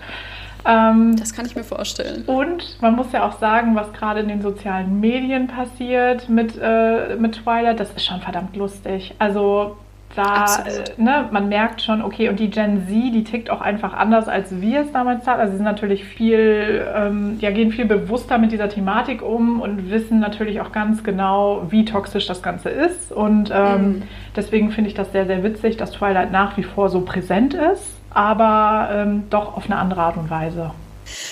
Ähm, 0.67 1.17
das 1.17 1.33
kann 1.33 1.47
ich 1.47 1.57
mir 1.57 1.65
vorstellen. 1.65 2.25
Und 2.27 2.81
man 2.81 2.97
muss 2.97 3.13
ja 3.13 3.27
auch 3.27 3.39
sagen, 3.39 3.75
was 3.75 3.93
gerade 3.93 4.21
in 4.21 4.29
den 4.29 4.43
sozialen 4.43 5.01
Medien 5.01 5.47
passiert 5.47 6.29
mit, 6.29 6.59
äh, 6.61 7.17
mit 7.17 7.43
Twilight, 7.43 7.81
das 7.81 7.91
ist 7.93 8.05
schon 8.05 8.21
verdammt 8.21 8.57
lustig. 8.57 9.15
Also 9.19 9.77
da, 10.17 10.65
äh, 10.65 11.01
ne, 11.01 11.29
man 11.31 11.49
merkt 11.49 11.83
schon, 11.83 12.03
okay, 12.03 12.29
und 12.29 12.41
die 12.41 12.51
Gen 12.51 12.87
Z, 12.87 12.89
die 12.89 13.25
tickt 13.25 13.51
auch 13.51 13.61
einfach 13.61 13.93
anders, 13.93 14.29
als 14.29 14.61
wir 14.61 14.81
es 14.81 14.93
damals 14.93 15.27
hatten. 15.27 15.41
Also 15.41 15.53
sie 15.53 15.57
sind 15.59 15.65
natürlich 15.65 16.05
viel, 16.05 16.87
ähm, 16.95 17.37
ja, 17.41 17.51
gehen 17.51 17.71
viel 17.71 17.85
bewusster 17.85 18.39
mit 18.39 18.53
dieser 18.53 18.69
Thematik 18.69 19.23
um 19.23 19.61
und 19.61 19.91
wissen 19.91 20.19
natürlich 20.19 20.61
auch 20.61 20.73
ganz 20.73 21.05
genau, 21.05 21.67
wie 21.69 21.85
toxisch 21.85 22.27
das 22.27 22.43
Ganze 22.43 22.71
ist. 22.71 23.13
Und 23.13 23.53
ähm, 23.55 23.83
mhm. 23.83 24.03
deswegen 24.35 24.71
finde 24.71 24.89
ich 24.89 24.95
das 24.95 25.13
sehr, 25.13 25.27
sehr 25.27 25.43
witzig, 25.43 25.77
dass 25.77 25.91
Twilight 25.93 26.33
nach 26.33 26.57
wie 26.57 26.63
vor 26.63 26.89
so 26.89 27.03
präsent 27.03 27.55
ist, 27.55 27.97
aber 28.11 28.89
ähm, 28.93 29.25
doch 29.29 29.57
auf 29.57 29.67
eine 29.67 29.77
andere 29.77 30.01
Art 30.03 30.17
und 30.17 30.31
Weise. 30.31 30.71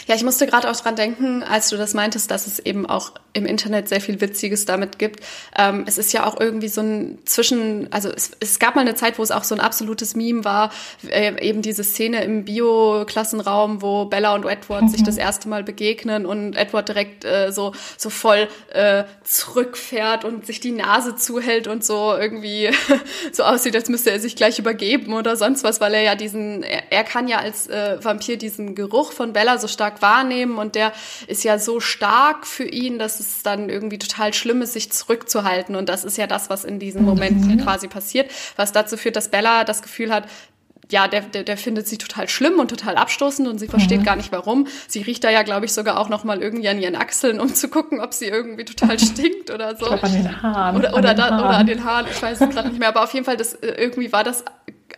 Ja, 0.07 0.15
ich 0.15 0.23
musste 0.23 0.47
gerade 0.47 0.71
auch 0.71 0.77
dran 0.77 0.97
denken, 0.97 1.43
als 1.43 1.69
du 1.71 1.77
das 1.77 1.95
meintest, 1.95 2.31
dass 2.31 2.47
es 2.47 2.59
eben 2.59 2.87
auch 2.87 3.13
im 3.35 3.47
Internet 3.47 3.89
sehr 3.89 4.01
viel 4.01 4.21
Witziges 4.21 4.65
damit 4.65 4.99
gibt. 4.99 5.21
Ähm, 5.59 5.85
es 5.87 5.99
ist 5.99 6.13
ja 6.13 6.25
auch 6.25 6.39
irgendwie 6.41 6.69
so 6.69 6.81
ein 6.81 7.19
Zwischen, 7.25 7.93
also 7.93 8.09
es, 8.09 8.31
es, 8.41 8.59
gab 8.59 8.77
mal 8.77 8.83
eine 8.83 8.95
Zeit, 8.95 9.19
wo 9.19 9.23
es 9.23 9.33
auch 9.33 9.43
so 9.45 9.55
ein 9.55 9.61
absolutes 9.61 10.15
Meme 10.15 10.45
war, 10.45 10.71
äh, 11.09 11.35
eben 11.45 11.61
diese 11.61 11.83
Szene 11.83 12.23
im 12.23 12.45
Bio-Klassenraum, 12.45 13.83
wo 13.83 14.05
Bella 14.05 14.35
und 14.35 14.47
Edward 14.47 14.85
mhm. 14.85 14.89
sich 14.89 15.03
das 15.03 15.17
erste 15.17 15.49
Mal 15.49 15.65
begegnen 15.65 16.27
und 16.27 16.55
Edward 16.55 16.89
direkt 16.89 17.25
äh, 17.25 17.51
so, 17.51 17.73
so 17.99 18.09
voll 18.09 18.49
äh, 18.73 19.05
zurückfährt 19.25 20.25
und 20.25 20.47
sich 20.47 20.61
die 20.61 20.73
Nase 20.73 21.17
zuhält 21.17 21.67
und 21.67 21.85
so 21.85 22.15
irgendwie 22.17 22.71
so 23.33 23.43
aussieht, 23.43 23.75
als 23.75 23.89
müsste 23.89 24.13
er 24.13 24.21
sich 24.21 24.37
gleich 24.37 24.61
übergeben 24.61 25.13
oder 25.13 25.37
sonst 25.37 25.65
was, 25.65 25.81
weil 25.81 25.95
er 25.95 26.03
ja 26.03 26.15
diesen, 26.15 26.63
er, 26.63 26.93
er 26.93 27.03
kann 27.03 27.27
ja 27.27 27.39
als 27.39 27.67
äh, 27.67 27.99
Vampir 28.03 28.37
diesen 28.37 28.77
Geruch 28.77 29.11
von 29.11 29.33
Bella 29.33 29.59
so 29.59 29.67
stark 29.67 29.94
wahrnehmen 30.03 30.59
und 30.59 30.75
der 30.75 30.93
ist 31.27 31.45
ja 31.45 31.59
so 31.59 31.81
stark 31.81 32.47
für 32.47 32.65
ihn, 32.65 32.99
dass 32.99 33.21
es 33.21 33.43
dann 33.43 33.69
irgendwie 33.69 33.99
total 33.99 34.35
schlimm 34.35 34.63
ist, 34.63 34.73
sich 34.73 34.93
zurückzuhalten 34.93 35.77
und 35.77 35.89
das 35.89 36.05
ist 36.05 36.19
ja 36.19 36.27
das, 36.27 36.51
was 36.51 36.65
in 36.65 36.79
diesem 36.79 37.05
Moment 37.05 37.47
mhm. 37.47 37.61
quasi 37.63 37.89
passiert, 37.89 38.31
was 38.57 38.73
dazu 38.73 38.97
führt, 38.97 39.17
dass 39.17 39.31
Bella 39.31 39.65
das 39.65 39.83
Gefühl 39.83 40.13
hat, 40.13 40.25
ja, 40.91 41.09
der, 41.09 41.23
der, 41.23 41.45
der 41.45 41.57
findet 41.57 41.89
sie 41.89 41.99
total 41.99 42.29
schlimm 42.29 42.59
und 42.59 42.69
total 42.69 42.97
abstoßend 42.97 43.49
und 43.49 43.59
sie 43.59 43.69
versteht 43.69 44.01
mhm. 44.01 44.05
gar 44.05 44.17
nicht 44.17 44.33
warum. 44.33 44.67
Sie 44.87 45.01
riecht 45.03 45.25
da 45.25 45.31
ja, 45.31 45.43
glaube 45.43 45.67
ich, 45.67 45.73
sogar 45.73 45.99
auch 45.99 46.09
noch 46.09 46.25
mal 46.25 46.43
irgendwie 46.43 46.69
an 46.69 46.79
ihren 46.79 46.97
Achseln, 46.97 47.41
um 47.41 47.55
zu 47.55 47.69
gucken, 47.69 48.01
ob 48.01 48.13
sie 48.13 48.27
irgendwie 48.27 48.65
total 48.65 48.99
stinkt 48.99 49.51
oder 49.51 49.77
so. 49.77 49.87
Ich 49.87 50.01
glaub, 50.01 50.05
an 50.05 50.13
den 50.13 50.43
Haaren. 50.43 50.77
Oder, 50.77 50.95
oder, 50.95 50.97
an 50.97 51.05
den 51.05 51.17
da, 51.17 51.23
Haaren. 51.31 51.39
oder 51.41 51.57
an 51.57 51.67
den 51.67 51.85
Haaren, 51.85 52.07
ich 52.11 52.23
weiß 52.23 52.41
es 52.41 52.51
gerade 52.51 52.69
nicht 52.69 52.79
mehr. 52.79 52.89
Aber 52.89 53.03
auf 53.03 53.15
jeden 53.15 53.25
Fall, 53.25 53.37
das, 53.37 53.55
äh, 53.55 53.75
irgendwie 53.79 54.13
war 54.13 54.25
das 54.25 54.45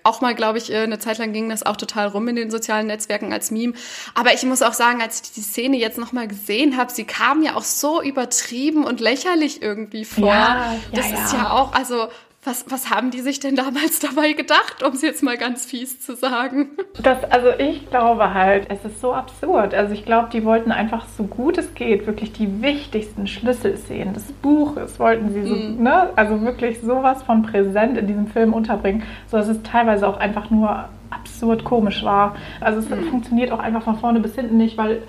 auch 0.07 0.21
mal, 0.21 0.35
glaube 0.35 0.59
ich, 0.59 0.73
äh, 0.73 0.79
eine 0.79 0.99
Zeit 0.99 1.19
lang 1.19 1.33
ging 1.33 1.49
das 1.49 1.65
auch 1.65 1.77
total 1.77 2.09
rum 2.09 2.29
in 2.29 2.37
den 2.37 2.51
sozialen 2.51 2.87
Netzwerken 2.87 3.33
als 3.33 3.51
Meme. 3.51 3.75
Aber 4.15 4.33
ich 4.33 4.43
muss 4.45 4.63
auch 4.63 4.73
sagen, 4.73 5.03
als 5.03 5.23
ich 5.23 5.33
die 5.33 5.43
Szene 5.43 5.77
jetzt 5.77 5.99
nochmal 5.99 6.29
gesehen 6.29 6.77
habe, 6.77 6.93
sie 6.93 7.05
kam 7.05 7.43
ja 7.43 7.57
auch 7.57 7.65
so 7.65 8.03
übertrieben 8.03 8.85
und 8.85 9.01
lächerlich 9.01 9.63
irgendwie 9.63 10.05
vor. 10.05 10.29
Ja, 10.29 10.77
das 10.93 11.11
ja. 11.11 11.25
ist 11.25 11.33
ja 11.33 11.51
auch, 11.51 11.73
also 11.75 12.09
was, 12.47 12.65
was 12.71 12.91
haben 12.91 13.11
die 13.11 13.21
sich 13.21 13.41
denn 13.41 13.57
damals 13.57 13.99
dabei 14.01 14.33
gedacht, 14.33 14.83
um 14.85 14.93
es 14.93 15.03
jetzt 15.03 15.23
mal 15.23 15.37
ganz 15.37 15.67
fies 15.67 16.01
zu 16.01 16.15
sagen? 16.15 16.71
Das, 17.03 17.25
also 17.25 17.49
ich 17.59 17.89
glaube 17.91 18.33
halt, 18.33 18.67
es 18.71 18.85
ist 18.85 19.01
so 19.01 19.13
absurd. 19.13 19.75
Also 19.75 19.93
ich 19.93 20.05
glaube, 20.05 20.29
die 20.33 20.45
wollten 20.45 20.73
einfach 20.73 21.07
so 21.09 21.25
gut 21.25 21.59
es 21.59 21.75
geht, 21.75 22.07
wirklich 22.07 22.33
die 22.33 22.63
wichtigsten 22.63 23.27
Schlüsselszenen 23.27 24.15
des 24.15 24.33
Buches 24.33 24.99
wollten 24.99 25.33
sie 25.33 25.43
so, 25.45 25.55
mm. 25.55 25.83
ne, 25.83 26.11
also 26.17 26.41
wirklich 26.43 26.81
sowas 26.81 27.23
von 27.23 27.43
präsent 27.43 27.99
in 27.99 28.07
diesem 28.07 28.27
Film 28.29 28.53
unterbringen, 28.53 29.03
sodass 29.31 29.49
es 29.49 29.63
teilweise 29.63 30.07
auch 30.07 30.19
einfach 30.19 30.51
nur 30.51 30.89
absurd 31.11 31.65
komisch 31.65 32.05
war. 32.05 32.37
Also 32.61 32.81
es 32.81 32.89
mm. 32.89 33.11
funktioniert 33.11 33.53
auch 33.53 33.59
einfach 33.59 33.83
von 33.83 33.99
vorne 33.99 34.21
bis 34.21 34.35
hinten 34.35 34.57
nicht, 34.57 34.79
weil 34.79 35.03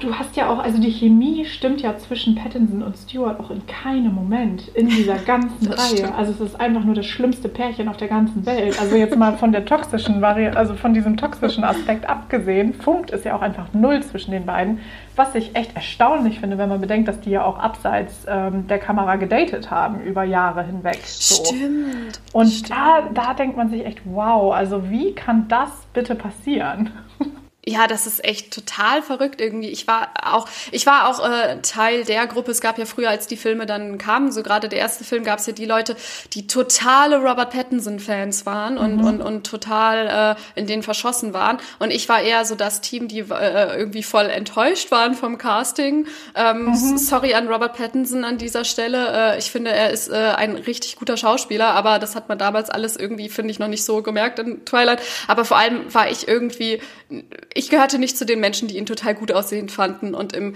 du 0.00 0.14
hast 0.14 0.36
ja 0.36 0.50
auch, 0.50 0.58
also 0.58 0.80
die 0.80 0.90
Chemie 0.90 1.44
stimmt 1.44 1.80
ja 1.82 1.96
zwischen 1.98 2.34
Pattinson 2.34 2.82
und 2.82 2.96
Stewart 2.96 3.38
auch 3.38 3.50
in 3.50 3.66
keinem 3.66 4.12
Moment 4.14 4.68
in 4.68 4.88
dieser 4.88 5.14
ganzen 5.26 5.72
Reihe. 5.72 5.98
Stimmt. 5.98 6.14
Also 6.16 6.32
es 6.32 6.40
ist 6.40 6.60
einfach 6.60 6.84
nur 6.84 6.94
das 6.94 7.06
schlimmste 7.06 7.48
Pärchen 7.48 7.88
auf 7.88 7.96
der 7.96 8.08
ganzen 8.08 8.44
Welt. 8.44 8.80
Also 8.80 8.96
jetzt 8.96 9.16
mal 9.16 9.36
von 9.36 9.52
der 9.52 9.64
toxischen 9.64 10.20
Vari 10.20 10.48
also 10.48 10.74
von 10.74 10.94
diesem 10.94 11.16
toxischen 11.16 11.64
Aspekt 11.64 12.08
abgesehen, 12.08 12.74
funkt 12.74 13.12
es 13.12 13.24
ja 13.24 13.36
auch 13.36 13.42
einfach 13.42 13.72
null 13.72 14.02
zwischen 14.02 14.32
den 14.32 14.46
beiden. 14.46 14.80
Was 15.16 15.34
ich 15.34 15.54
echt 15.54 15.74
erstaunlich 15.74 16.40
finde, 16.40 16.58
wenn 16.58 16.68
man 16.68 16.80
bedenkt, 16.80 17.08
dass 17.08 17.20
die 17.20 17.30
ja 17.30 17.44
auch 17.44 17.58
abseits 17.58 18.26
ähm, 18.28 18.66
der 18.66 18.78
Kamera 18.78 19.16
gedatet 19.16 19.70
haben 19.70 20.00
über 20.02 20.24
Jahre 20.24 20.64
hinweg. 20.64 21.00
So. 21.04 21.44
Stimmt. 21.44 22.20
Und 22.32 22.48
Stimmt. 22.48 22.70
Da, 22.70 23.08
da 23.12 23.34
denkt 23.34 23.56
man 23.56 23.70
sich 23.70 23.84
echt, 23.84 24.00
wow, 24.04 24.52
also 24.52 24.90
wie 24.90 25.14
kann 25.14 25.46
das 25.48 25.70
bitte 25.92 26.14
passieren? 26.14 26.90
ja, 27.68 27.86
das 27.86 28.06
ist 28.06 28.24
echt 28.24 28.52
total 28.52 29.02
verrückt 29.02 29.40
irgendwie. 29.40 29.68
Ich 29.68 29.86
war 29.86 30.08
auch, 30.22 30.48
ich 30.72 30.86
war 30.86 31.08
auch 31.08 31.28
äh, 31.28 31.60
Teil 31.60 32.04
der 32.04 32.26
Gruppe. 32.26 32.50
Es 32.50 32.60
gab 32.60 32.78
ja 32.78 32.86
früher, 32.86 33.10
als 33.10 33.26
die 33.26 33.36
Filme 33.36 33.66
dann 33.66 33.98
kamen, 33.98 34.32
so 34.32 34.42
gerade 34.42 34.68
der 34.68 34.78
erste 34.78 35.04
Film, 35.04 35.22
gab 35.22 35.38
es 35.38 35.46
ja 35.46 35.52
die 35.52 35.66
Leute, 35.66 35.94
die 36.32 36.46
totale 36.46 37.18
Robert 37.18 37.50
Pattinson-Fans 37.50 38.46
waren 38.46 38.78
und, 38.78 38.96
mhm. 38.96 39.04
und, 39.04 39.22
und 39.22 39.46
total 39.46 40.36
äh, 40.56 40.58
in 40.58 40.66
denen 40.66 40.82
verschossen 40.82 41.34
waren. 41.34 41.58
Und 41.78 41.90
ich 41.90 42.08
war 42.08 42.22
eher 42.22 42.44
so 42.46 42.54
das 42.54 42.80
Team, 42.80 43.06
die 43.06 43.20
äh, 43.20 43.76
irgendwie 43.76 44.02
voll 44.02 44.26
enttäuscht 44.26 44.90
waren 44.90 45.14
vom 45.14 45.36
Casting. 45.36 46.06
Ähm, 46.34 46.66
mhm. 46.66 46.96
Sorry 46.96 47.34
an 47.34 47.48
Robert 47.48 47.76
Pattinson 47.76 48.24
an 48.24 48.38
dieser 48.38 48.64
Stelle. 48.64 49.34
Äh, 49.34 49.38
ich 49.38 49.50
finde, 49.50 49.72
er 49.72 49.90
ist 49.90 50.08
äh, 50.08 50.14
ein 50.14 50.56
richtig 50.56 50.96
guter 50.96 51.18
Schauspieler, 51.18 51.68
aber 51.74 51.98
das 51.98 52.16
hat 52.16 52.30
man 52.30 52.38
damals 52.38 52.70
alles 52.70 52.96
irgendwie, 52.96 53.28
finde 53.28 53.50
ich, 53.50 53.58
noch 53.58 53.68
nicht 53.68 53.84
so 53.84 54.00
gemerkt 54.02 54.38
in 54.38 54.64
Twilight. 54.64 55.02
Aber 55.26 55.44
vor 55.44 55.58
allem 55.58 55.92
war 55.92 56.10
ich 56.10 56.28
irgendwie 56.28 56.80
ich 57.58 57.70
gehörte 57.70 57.98
nicht 57.98 58.16
zu 58.16 58.24
den 58.24 58.38
Menschen, 58.38 58.68
die 58.68 58.78
ihn 58.78 58.86
total 58.86 59.16
gut 59.16 59.32
aussehend 59.32 59.72
fanden. 59.72 60.14
Und 60.14 60.32
im 60.32 60.54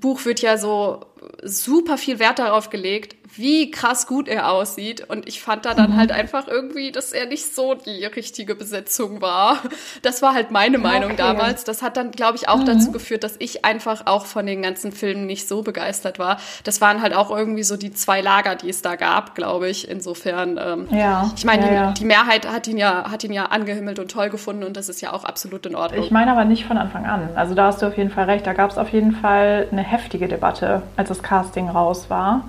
Buch 0.00 0.24
wird 0.24 0.40
ja 0.40 0.56
so 0.58 1.00
super 1.42 1.98
viel 1.98 2.18
Wert 2.18 2.38
darauf 2.38 2.70
gelegt, 2.70 3.16
wie 3.34 3.70
krass 3.70 4.06
gut 4.06 4.28
er 4.28 4.50
aussieht. 4.50 5.08
Und 5.08 5.26
ich 5.26 5.40
fand 5.40 5.64
da 5.64 5.74
dann 5.74 5.92
mhm. 5.92 5.96
halt 5.96 6.12
einfach 6.12 6.48
irgendwie, 6.48 6.92
dass 6.92 7.12
er 7.12 7.26
nicht 7.26 7.54
so 7.54 7.74
die 7.74 8.04
richtige 8.04 8.54
Besetzung 8.54 9.20
war. 9.20 9.58
Das 10.02 10.22
war 10.22 10.34
halt 10.34 10.50
meine 10.50 10.78
Meinung 10.78 11.12
okay. 11.12 11.18
damals. 11.18 11.64
Das 11.64 11.82
hat 11.82 11.96
dann, 11.96 12.10
glaube 12.10 12.36
ich, 12.36 12.48
auch 12.48 12.58
mhm. 12.58 12.66
dazu 12.66 12.92
geführt, 12.92 13.24
dass 13.24 13.36
ich 13.38 13.64
einfach 13.64 14.06
auch 14.06 14.26
von 14.26 14.46
den 14.46 14.62
ganzen 14.62 14.92
Filmen 14.92 15.26
nicht 15.26 15.48
so 15.48 15.62
begeistert 15.62 16.18
war. 16.18 16.38
Das 16.64 16.80
waren 16.80 17.02
halt 17.02 17.14
auch 17.14 17.30
irgendwie 17.30 17.62
so 17.62 17.76
die 17.76 17.92
zwei 17.92 18.20
Lager, 18.20 18.56
die 18.56 18.68
es 18.68 18.82
da 18.82 18.96
gab, 18.96 19.34
glaube 19.34 19.68
ich. 19.68 19.88
Insofern, 19.88 20.58
ähm, 20.62 20.88
ja. 20.90 21.30
ich 21.36 21.44
meine, 21.44 21.66
ja, 21.66 21.72
ja. 21.72 21.92
Die, 21.92 22.00
die, 22.00 22.04
Mehrheit 22.04 22.50
hat 22.50 22.66
ihn 22.66 22.78
ja, 22.78 23.10
hat 23.10 23.24
ihn 23.24 23.32
ja 23.32 23.46
angehimmelt 23.46 23.98
und 23.98 24.10
toll 24.10 24.28
gefunden 24.28 24.64
und 24.64 24.76
das 24.76 24.88
ist 24.88 25.00
ja 25.00 25.12
auch 25.12 25.24
absolut 25.24 25.64
in 25.66 25.74
Ordnung. 25.74 26.02
Ich 26.02 26.10
meine 26.10 26.32
aber 26.32 26.44
nicht 26.44 26.64
von 26.64 26.78
Anfang 26.78 27.06
an. 27.06 27.30
Also 27.34 27.54
da 27.54 27.66
hast 27.66 27.82
du 27.82 27.86
auf 27.86 27.96
jeden 27.96 28.10
Fall 28.10 28.24
recht. 28.24 28.46
Da 28.46 28.52
gab 28.52 28.70
es 28.70 28.78
auf 28.78 28.88
jeden 28.90 29.12
Fall 29.12 29.68
eine 29.70 29.81
heftige 29.82 30.28
Debatte, 30.28 30.82
als 30.96 31.08
das 31.08 31.22
Casting 31.22 31.68
raus 31.68 32.08
war 32.08 32.44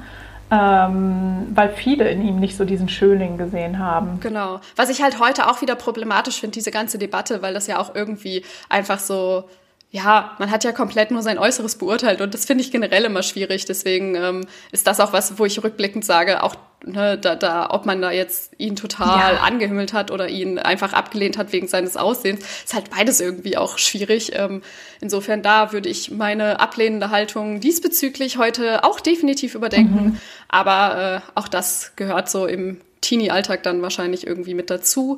ähm, 0.54 1.48
weil 1.56 1.70
viele 1.70 2.10
in 2.10 2.22
ihm 2.22 2.40
nicht 2.40 2.56
so 2.56 2.66
diesen 2.66 2.88
Schönling 2.88 3.38
gesehen 3.38 3.80
haben. 3.80 4.20
Genau. 4.20 4.60
Was 4.76 4.90
ich 4.90 5.02
halt 5.02 5.20
heute 5.20 5.50
auch 5.50 5.62
wieder 5.62 5.76
problematisch 5.76 6.40
finde, 6.40 6.54
diese 6.54 6.70
ganze 6.70 7.00
Debatte, 7.00 7.42
weil 7.42 7.54
das 7.54 7.66
ja 7.66 7.80
auch 7.80 7.96
irgendwie 7.96 8.44
einfach 8.70 9.00
so 9.00 9.46
ja, 9.90 10.36
man 10.40 10.50
hat 10.50 10.64
ja 10.64 10.72
komplett 10.72 11.12
nur 11.12 11.22
sein 11.22 11.38
Äußeres 11.38 11.78
beurteilt 11.78 12.20
und 12.20 12.34
das 12.34 12.46
finde 12.46 12.64
ich 12.64 12.72
generell 12.72 13.06
immer 13.06 13.22
schwierig. 13.22 13.66
Deswegen 13.66 14.16
ähm, 14.16 14.48
ist 14.72 14.88
das 14.88 15.00
auch 15.00 15.14
was, 15.14 15.38
wo 15.38 15.46
ich 15.46 15.64
rückblickend 15.64 16.04
sage, 16.04 16.42
auch 16.42 16.56
ne, 16.86 17.18
da, 17.18 17.36
da, 17.36 17.70
ob 17.70 17.86
man 17.86 18.02
da 18.02 18.12
jetzt 18.12 18.54
ihn 18.58 18.76
total 18.76 19.36
ja. 19.36 19.42
angehimmelt 19.42 19.94
hat 19.94 20.12
oder 20.12 20.30
ihn 20.30 20.60
einfach 20.60 20.94
abgelehnt 20.94 21.38
hat 21.38 21.52
wegen 21.52 21.68
seines 21.68 21.98
Aussehens, 21.98 22.42
ist 22.64 22.74
halt 22.74 22.90
beides 22.90 23.20
irgendwie 23.22 23.58
auch 23.58 23.78
schwierig. 23.78 24.32
Ähm, 24.36 24.62
insofern 25.02 25.42
da 25.42 25.72
würde 25.72 25.90
ich 25.90 26.12
meine 26.12 26.60
ablehnende 26.60 27.10
Haltung 27.10 27.60
diesbezüglich 27.60 28.38
heute 28.38 28.84
auch 28.84 29.00
definitiv 29.00 29.56
überdenken. 29.56 30.04
Mhm. 30.04 30.18
Aber 30.48 31.24
äh, 31.26 31.40
auch 31.40 31.48
das 31.48 31.94
gehört 31.96 32.30
so 32.30 32.46
im 32.46 32.80
Teenie-Alltag 33.02 33.64
dann 33.64 33.82
wahrscheinlich 33.82 34.26
irgendwie 34.26 34.54
mit 34.54 34.70
dazu. 34.70 35.18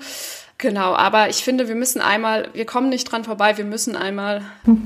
Genau, 0.58 0.96
aber 0.96 1.30
ich 1.30 1.38
finde, 1.38 1.68
wir 1.68 1.76
müssen 1.76 2.02
einmal, 2.02 2.50
wir 2.54 2.66
kommen 2.66 2.90
nicht 2.90 3.12
dran 3.12 3.24
vorbei, 3.24 3.58
wir 3.58 3.66
müssen 3.66 3.96
einmal 3.96 4.42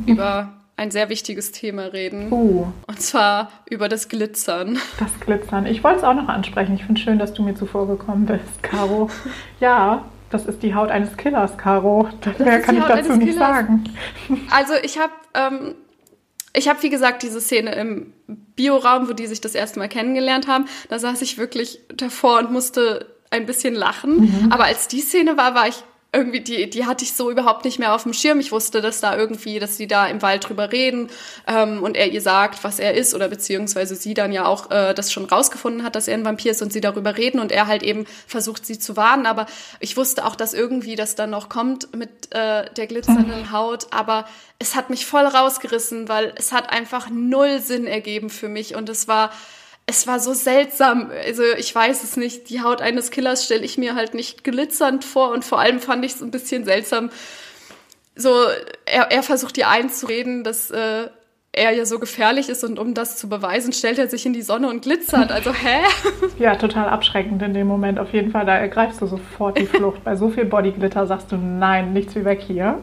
über 0.08 0.59
ein 0.80 0.92
sehr 0.92 1.10
wichtiges 1.10 1.52
Thema 1.52 1.92
reden. 1.92 2.32
Uh. 2.32 2.68
Und 2.88 3.02
zwar 3.02 3.52
über 3.70 3.90
das 3.90 4.08
Glitzern. 4.08 4.80
Das 4.98 5.20
Glitzern. 5.20 5.66
Ich 5.66 5.84
wollte 5.84 6.00
es 6.00 6.04
auch 6.06 6.14
noch 6.14 6.30
ansprechen. 6.30 6.74
Ich 6.76 6.86
finde 6.86 7.02
schön, 7.02 7.20
dass 7.20 7.34
du 7.34 7.44
mir 7.44 7.54
zuvor 7.54 7.86
gekommen 7.86 8.26
bist, 8.26 8.64
Caro. 8.64 9.10
ja, 9.60 10.06
das 10.30 10.46
ist 10.46 10.64
die 10.64 10.74
Haut 10.74 10.90
eines 10.90 11.18
Killers, 11.18 11.58
Caro. 11.58 12.08
Mehr 12.38 12.62
kann 12.62 12.78
ich 12.78 12.84
dazu 12.86 13.14
nicht 13.14 13.34
Killers. 13.34 13.36
sagen. 13.36 13.84
Also 14.52 14.74
ich 14.82 14.98
habe, 14.98 15.12
ähm, 15.34 15.76
ich 16.54 16.70
habe 16.70 16.82
wie 16.82 16.90
gesagt 16.90 17.24
diese 17.24 17.42
Szene 17.42 17.76
im 17.76 18.14
Bioraum, 18.56 19.10
wo 19.10 19.14
die 19.14 19.28
sich 19.28 19.42
das 19.42 19.56
erste 19.56 19.80
Mal 19.80 19.90
kennengelernt 19.90 20.48
haben. 20.48 20.66
Da 20.88 20.98
saß 20.98 21.22
ich 21.24 21.38
wirklich 21.38 21.82
davor 21.94 22.40
und 22.40 22.52
musste 22.54 23.06
ein 23.32 23.46
bisschen 23.46 23.76
lachen. 23.76 24.22
Mhm. 24.22 24.52
Aber 24.52 24.64
als 24.64 24.88
die 24.88 25.02
Szene 25.02 25.36
war, 25.36 25.56
war 25.56 25.68
ich 25.68 25.84
irgendwie, 26.12 26.42
die, 26.42 26.70
die 26.70 26.88
hatte 26.88 27.04
ich 27.04 27.14
so 27.14 27.30
überhaupt 27.30 27.66
nicht 27.66 27.78
mehr 27.78 27.94
auf 27.94 28.04
dem 28.04 28.14
Schirm. 28.14 28.40
Ich 28.40 28.52
wusste, 28.52 28.82
dass 28.82 29.00
da 29.00 29.16
irgendwie, 29.16 29.60
dass 29.60 29.78
sie 29.78 29.88
da 29.88 30.08
im 30.08 30.24
Wald 30.24 30.50
drüber 30.50 30.72
reden 30.72 31.10
ähm, 31.46 31.84
und 31.84 31.96
er 31.96 32.12
ihr 32.12 32.22
sagt, 32.22 32.64
was 32.64 32.80
er 32.80 32.96
ist, 32.96 33.14
oder 33.14 33.28
beziehungsweise 33.28 33.96
sie 33.96 34.16
dann 34.16 34.32
ja 34.32 34.46
auch 34.46 34.72
äh, 34.72 34.96
das 34.96 35.12
schon 35.12 35.26
rausgefunden 35.26 35.84
hat, 35.84 35.96
dass 35.96 36.08
er 36.08 36.16
ein 36.16 36.26
Vampir 36.26 36.52
ist 36.52 36.64
und 36.64 36.74
sie 36.74 36.82
darüber 36.82 37.16
reden 37.16 37.40
und 37.40 37.52
er 37.52 37.68
halt 37.68 37.84
eben 37.84 38.06
versucht, 38.26 38.66
sie 38.66 38.80
zu 38.80 38.98
warnen. 38.98 39.28
Aber 39.28 39.46
ich 39.80 39.98
wusste 39.98 40.26
auch, 40.26 40.36
dass 40.36 40.56
irgendwie 40.56 40.96
das 40.96 41.14
dann 41.14 41.30
noch 41.30 41.48
kommt 41.48 41.96
mit 41.96 42.34
äh, 42.34 42.66
der 42.74 42.88
glitzernden 42.88 43.52
Haut. 43.52 43.88
Aber 43.92 44.26
es 44.58 44.76
hat 44.76 44.90
mich 44.90 45.06
voll 45.06 45.26
rausgerissen, 45.26 46.10
weil 46.10 46.34
es 46.38 46.52
hat 46.52 46.72
einfach 46.72 47.10
null 47.12 47.60
Sinn 47.60 47.86
ergeben 47.86 48.32
für 48.32 48.50
mich 48.50 48.76
und 48.76 48.90
es 48.90 49.08
war 49.08 49.32
es 49.90 50.06
war 50.06 50.20
so 50.20 50.34
seltsam. 50.34 51.12
Also 51.26 51.44
ich 51.58 51.74
weiß 51.74 52.04
es 52.04 52.16
nicht. 52.16 52.50
Die 52.50 52.62
Haut 52.62 52.82
eines 52.82 53.10
Killers 53.10 53.44
stelle 53.44 53.66
ich 53.66 53.78
mir 53.78 53.96
halt 53.96 54.14
nicht 54.14 54.44
glitzernd 54.44 55.04
vor 55.04 55.32
und 55.32 55.44
vor 55.44 55.60
allem 55.60 55.80
fand 55.80 56.06
ich 56.06 56.14
es 56.14 56.22
ein 56.22 56.32
bisschen 56.32 56.64
seltsam. 56.64 57.10
So, 58.16 58.30
er, 58.86 59.12
er 59.12 59.24
versucht 59.24 59.58
ihr 59.58 59.68
einzureden, 59.68 60.44
dass 60.44 60.70
äh, 60.70 61.08
er 61.52 61.72
ja 61.72 61.86
so 61.86 61.98
gefährlich 61.98 62.50
ist 62.50 62.64
und 62.64 62.78
um 62.78 62.94
das 62.94 63.18
zu 63.18 63.28
beweisen, 63.28 63.74
stellt 63.74 63.98
er 63.98 64.08
sich 64.08 64.26
in 64.26 64.34
die 64.34 64.44
Sonne 64.44 64.70
und 64.70 64.84
glitzert. 64.84 65.32
Also, 65.32 65.52
hä? 65.54 65.80
Ja, 66.38 66.56
total 66.56 66.88
abschreckend 66.88 67.42
in 67.42 67.54
dem 67.54 67.68
Moment. 67.68 68.00
Auf 68.00 68.14
jeden 68.14 68.32
Fall, 68.32 68.46
da 68.46 68.56
ergreifst 68.56 69.02
du 69.02 69.08
sofort 69.08 69.58
die 69.58 69.66
Flucht. 69.78 70.04
Bei 70.04 70.16
so 70.16 70.30
viel 70.30 70.46
Bodyglitter 70.46 71.08
sagst 71.08 71.32
du, 71.32 71.38
nein, 71.38 71.94
nichts 71.94 72.16
wie 72.16 72.26
weg 72.26 72.42
hier. 72.46 72.78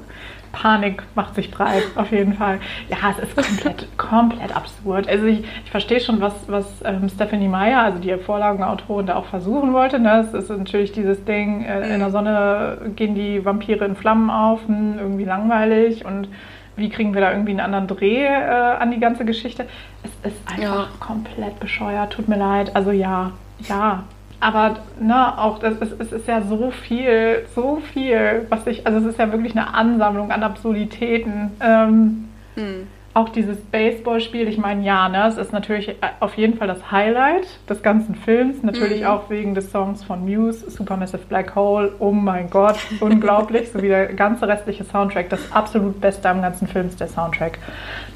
Panik 0.53 1.03
macht 1.15 1.35
sich 1.35 1.51
breit, 1.51 1.83
auf 1.97 2.11
jeden 2.11 2.35
Fall. 2.35 2.59
Ja, 2.89 2.97
es 3.11 3.19
ist 3.19 3.37
komplett, 3.37 3.89
komplett 3.99 4.55
absurd. 4.55 5.09
Also 5.09 5.27
ich, 5.27 5.41
ich 5.65 5.71
verstehe 5.71 6.01
schon, 6.01 6.21
was, 6.21 6.35
was 6.49 6.67
ähm, 6.85 7.09
Stephanie 7.09 7.49
Meyer, 7.49 7.83
also 7.83 7.99
die 7.99 8.15
Vorlagenautorin, 8.17 9.07
da 9.07 9.17
auch 9.17 9.27
versuchen 9.27 9.73
wollte. 9.73 9.99
Ne? 9.99 10.27
Es 10.27 10.35
ist 10.35 10.51
natürlich 10.51 10.93
dieses 10.93 11.25
Ding, 11.25 11.65
äh, 11.65 11.95
in 11.95 12.01
der 12.01 12.11
Sonne 12.11 12.93
gehen 12.97 13.15
die 13.15 13.45
Vampire 13.45 13.85
in 13.85 13.97
Flammen 13.97 14.31
auf, 14.31 14.67
hm, 14.67 14.99
irgendwie 14.99 15.25
langweilig 15.25 16.05
und 16.05 16.29
wie 16.77 16.91
kriegen 16.91 17.15
wir 17.15 17.23
da 17.23 17.33
irgendwie 17.33 17.53
einen 17.53 17.61
anderen 17.61 17.87
Dreh 17.87 18.25
äh, 18.25 18.77
an 18.79 18.91
die 18.91 19.01
ganze 19.01 19.25
Geschichte? 19.25 19.67
Es 20.03 20.31
ist 20.31 20.49
einfach 20.49 20.63
ja. 20.63 20.89
komplett 21.01 21.59
bescheuert, 21.59 22.13
tut 22.13 22.29
mir 22.29 22.37
leid. 22.37 22.77
Also 22.77 22.91
ja, 22.91 23.33
ja, 23.61 24.05
aber 24.41 24.77
ne, 25.01 25.39
auch 25.39 25.59
das 25.59 25.79
ist, 25.79 26.01
es 26.01 26.13
ist 26.13 26.29
ja 26.29 26.43
so 26.43 26.71
viel, 26.71 27.47
so 27.55 27.81
viel, 27.93 28.47
was 28.49 28.67
ich, 28.67 28.87
also 28.87 28.99
es 28.99 29.07
ist 29.07 29.19
ja 29.19 29.33
wirklich 29.33 29.57
eine 29.57 29.75
Ansammlung 29.75 30.31
an 30.31 30.43
Absurditäten. 30.43 31.53
Ähm, 31.61 32.29
mhm 32.57 32.89
auch 33.17 33.31
dieses 33.31 33.57
Baseballspiel, 33.57 34.47
ich 34.47 34.59
meine, 34.59 34.85
ja, 34.85 35.09
ne, 35.09 35.27
es 35.27 35.39
ist 35.39 35.51
natürlich 35.51 35.89
äh, 35.89 35.95
auf 36.21 36.35
jeden 36.35 36.59
Fall 36.59 36.69
das 36.69 36.91
Highlight 36.91 37.47
des 37.67 37.83
ganzen 37.83 38.15
Films. 38.15 38.63
Natürlich 38.63 39.01
mhm. 39.01 39.07
auch 39.07 39.31
wegen 39.31 39.55
des 39.55 39.71
Songs 39.71 40.05
von 40.05 40.27
Muse, 40.27 40.71
Supermassive 40.71 41.23
Black 41.27 41.55
Hole. 41.55 41.95
Oh 41.99 42.13
mein 42.13 42.51
Gott, 42.51 42.77
unglaublich. 43.01 43.71
so 43.73 43.81
wie 43.81 43.89
der 43.89 44.13
ganze 44.13 44.47
restliche 44.47 44.85
Soundtrack. 44.85 45.31
Das 45.31 45.51
absolut 45.51 45.99
Beste 45.99 46.29
am 46.29 46.43
ganzen 46.43 46.69
Film 46.69 46.89
ist 46.89 47.01
der 47.01 47.09
Soundtrack. 47.09 47.59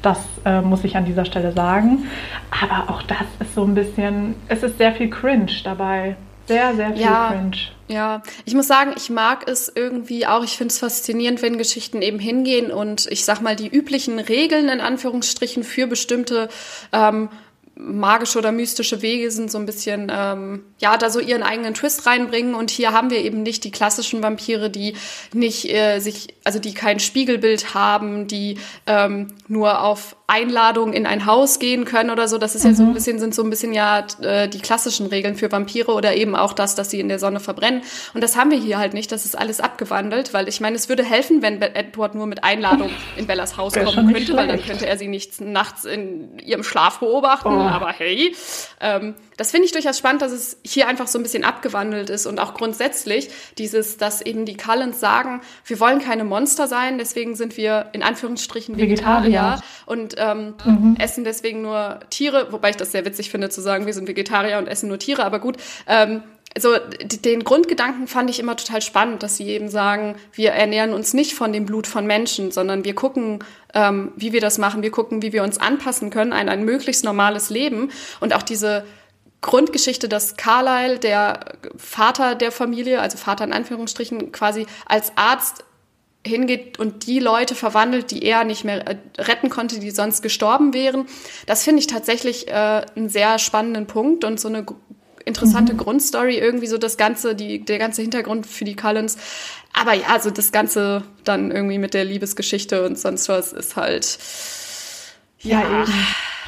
Das 0.03 0.19
äh, 0.45 0.61
muss 0.61 0.83
ich 0.83 0.95
an 0.95 1.05
dieser 1.05 1.25
Stelle 1.25 1.51
sagen. 1.51 2.05
Aber 2.51 2.93
auch 2.93 3.01
das 3.01 3.25
ist 3.39 3.55
so 3.55 3.63
ein 3.63 3.73
bisschen, 3.73 4.35
es 4.49 4.61
ist 4.61 4.77
sehr 4.77 4.91
viel 4.91 5.09
Cringe 5.09 5.51
dabei. 5.63 6.15
Sehr, 6.51 6.75
sehr 6.75 6.93
viel 6.93 7.01
ja, 7.01 7.29
Cringe. 7.29 7.57
Ja, 7.87 8.23
ich 8.45 8.53
muss 8.53 8.67
sagen, 8.67 8.93
ich 8.97 9.09
mag 9.09 9.47
es 9.47 9.71
irgendwie 9.73 10.25
auch. 10.25 10.43
Ich 10.43 10.57
finde 10.57 10.71
es 10.71 10.79
faszinierend, 10.79 11.41
wenn 11.41 11.57
Geschichten 11.57 12.01
eben 12.01 12.19
hingehen 12.19 12.71
und 12.71 13.07
ich 13.09 13.23
sag 13.25 13.41
mal, 13.41 13.55
die 13.55 13.67
üblichen 13.67 14.19
Regeln 14.19 14.69
in 14.69 14.81
Anführungsstrichen 14.81 15.63
für 15.63 15.87
bestimmte 15.87 16.49
ähm, 16.91 17.29
magische 17.75 18.37
oder 18.37 18.51
mystische 18.51 19.01
Wege 19.01 19.31
sind 19.31 19.49
so 19.49 19.57
ein 19.57 19.65
bisschen, 19.65 20.11
ähm, 20.13 20.63
ja, 20.79 20.97
da 20.97 21.09
so 21.09 21.19
ihren 21.19 21.41
eigenen 21.41 21.73
Twist 21.73 22.05
reinbringen. 22.05 22.53
Und 22.53 22.69
hier 22.69 22.91
haben 22.91 23.09
wir 23.09 23.19
eben 23.19 23.43
nicht 23.43 23.63
die 23.63 23.71
klassischen 23.71 24.21
Vampire, 24.21 24.69
die 24.69 24.95
nicht 25.33 25.69
äh, 25.73 25.99
sich, 25.99 26.35
also 26.43 26.59
die 26.59 26.73
kein 26.73 26.99
Spiegelbild 26.99 27.73
haben, 27.73 28.27
die 28.27 28.57
ähm, 28.87 29.27
nur 29.47 29.81
auf 29.81 30.15
Einladung 30.31 30.93
in 30.93 31.05
ein 31.05 31.25
Haus 31.25 31.59
gehen 31.59 31.83
können 31.83 32.09
oder 32.09 32.29
so. 32.29 32.37
Das 32.37 32.55
ist 32.55 32.63
mhm. 32.63 32.69
ja 32.69 32.75
so 32.75 32.83
ein 32.83 32.89
mhm. 32.89 32.93
bisschen, 32.93 33.19
sind 33.19 33.35
so 33.35 33.43
ein 33.43 33.49
bisschen 33.49 33.73
ja 33.73 34.05
äh, 34.21 34.47
die 34.47 34.59
klassischen 34.59 35.07
Regeln 35.07 35.35
für 35.35 35.51
Vampire 35.51 35.91
oder 35.91 36.15
eben 36.15 36.37
auch 36.37 36.53
das, 36.53 36.73
dass 36.75 36.89
sie 36.89 37.01
in 37.01 37.09
der 37.09 37.19
Sonne 37.19 37.41
verbrennen. 37.41 37.81
Und 38.13 38.23
das 38.23 38.37
haben 38.37 38.49
wir 38.49 38.57
hier 38.57 38.77
halt 38.77 38.93
nicht. 38.93 39.11
Das 39.11 39.25
ist 39.25 39.37
alles 39.37 39.59
abgewandelt, 39.59 40.33
weil 40.33 40.47
ich 40.47 40.61
meine, 40.61 40.77
es 40.77 40.87
würde 40.87 41.03
helfen, 41.03 41.41
wenn 41.41 41.61
Edward 41.61 42.15
nur 42.15 42.27
mit 42.27 42.45
Einladung 42.45 42.89
in 43.17 43.27
Bellas 43.27 43.57
Haus 43.57 43.73
kommen 43.73 44.13
könnte, 44.13 44.35
weil 44.37 44.47
dann 44.47 44.63
könnte 44.63 44.87
er 44.87 44.97
sie 44.97 45.09
nicht 45.09 45.41
nachts 45.41 45.83
in 45.83 46.39
ihrem 46.39 46.63
Schlaf 46.63 46.99
beobachten. 46.99 47.49
Oh. 47.49 47.59
Aber 47.59 47.91
hey, 47.91 48.33
ähm, 48.79 49.15
das 49.41 49.49
finde 49.49 49.65
ich 49.65 49.71
durchaus 49.71 49.97
spannend, 49.97 50.21
dass 50.21 50.31
es 50.31 50.57
hier 50.63 50.87
einfach 50.87 51.07
so 51.07 51.17
ein 51.17 51.23
bisschen 51.23 51.43
abgewandelt 51.43 52.11
ist 52.11 52.27
und 52.27 52.39
auch 52.39 52.53
grundsätzlich 52.53 53.27
dieses, 53.57 53.97
dass 53.97 54.21
eben 54.21 54.45
die 54.45 54.55
Cullens 54.55 54.99
sagen, 54.99 55.41
wir 55.65 55.79
wollen 55.79 55.97
keine 55.97 56.23
Monster 56.23 56.67
sein, 56.67 56.99
deswegen 56.99 57.35
sind 57.35 57.57
wir 57.57 57.87
in 57.93 58.03
Anführungsstrichen 58.03 58.77
Vegetarier, 58.77 59.23
Vegetarier. 59.23 59.63
und 59.87 60.13
ähm, 60.19 60.53
mhm. 60.63 60.95
essen 60.99 61.23
deswegen 61.23 61.63
nur 61.63 62.01
Tiere, 62.11 62.51
wobei 62.51 62.69
ich 62.69 62.75
das 62.75 62.91
sehr 62.91 63.03
witzig 63.03 63.31
finde 63.31 63.49
zu 63.49 63.61
sagen, 63.61 63.87
wir 63.87 63.95
sind 63.95 64.07
Vegetarier 64.07 64.59
und 64.59 64.67
essen 64.67 64.89
nur 64.89 64.99
Tiere, 64.99 65.25
aber 65.25 65.39
gut. 65.39 65.57
Ähm, 65.87 66.21
so 66.55 66.75
den 67.01 67.43
Grundgedanken 67.43 68.07
fand 68.07 68.29
ich 68.29 68.39
immer 68.39 68.55
total 68.57 68.83
spannend, 68.83 69.23
dass 69.23 69.37
sie 69.37 69.47
eben 69.47 69.69
sagen, 69.69 70.17
wir 70.33 70.51
ernähren 70.51 70.93
uns 70.93 71.15
nicht 71.15 71.33
von 71.33 71.51
dem 71.51 71.65
Blut 71.65 71.87
von 71.87 72.05
Menschen, 72.05 72.51
sondern 72.51 72.83
wir 72.83 72.93
gucken, 72.93 73.39
ähm, 73.73 74.11
wie 74.17 74.33
wir 74.33 74.41
das 74.41 74.59
machen, 74.59 74.83
wir 74.83 74.91
gucken, 74.91 75.23
wie 75.23 75.33
wir 75.33 75.41
uns 75.41 75.57
anpassen 75.57 76.11
können 76.11 76.31
an 76.31 76.47
ein 76.47 76.63
möglichst 76.63 77.03
normales 77.05 77.49
Leben 77.49 77.89
und 78.19 78.35
auch 78.35 78.43
diese 78.43 78.83
Grundgeschichte, 79.41 80.07
dass 80.07 80.37
Carlyle, 80.37 80.99
der 80.99 81.57
Vater 81.75 82.35
der 82.35 82.51
Familie, 82.51 83.01
also 83.01 83.17
Vater 83.17 83.43
in 83.43 83.53
Anführungsstrichen, 83.53 84.31
quasi 84.31 84.67
als 84.85 85.11
Arzt 85.15 85.65
hingeht 86.25 86.77
und 86.77 87.07
die 87.07 87.19
Leute 87.19 87.55
verwandelt, 87.55 88.11
die 88.11 88.23
er 88.23 88.43
nicht 88.43 88.63
mehr 88.63 88.87
äh, 88.87 88.97
retten 89.17 89.49
konnte, 89.49 89.79
die 89.79 89.89
sonst 89.89 90.21
gestorben 90.21 90.73
wären. 90.73 91.07
Das 91.47 91.63
finde 91.63 91.79
ich 91.79 91.87
tatsächlich 91.87 92.47
äh, 92.47 92.85
einen 92.95 93.09
sehr 93.09 93.39
spannenden 93.39 93.87
Punkt 93.87 94.23
und 94.23 94.39
so 94.39 94.47
eine 94.47 94.65
interessante 95.25 95.73
mhm. 95.73 95.77
Grundstory, 95.77 96.37
irgendwie 96.37 96.67
so 96.67 96.77
das 96.77 96.97
Ganze, 96.97 97.35
die, 97.35 97.65
der 97.65 97.79
ganze 97.79 98.03
Hintergrund 98.03 98.45
für 98.45 98.65
die 98.65 98.75
Cullens. 98.75 99.17
Aber 99.73 99.93
ja, 99.93 100.19
so 100.19 100.29
das 100.29 100.51
Ganze 100.51 101.03
dann 101.23 101.51
irgendwie 101.51 101.79
mit 101.79 101.93
der 101.93 102.05
Liebesgeschichte 102.05 102.85
und 102.85 102.99
sonst 102.99 103.29
was 103.29 103.53
ist 103.53 103.75
halt. 103.75 104.19
Ja, 105.43 105.61
ja 105.61 105.81
eben 105.81 105.93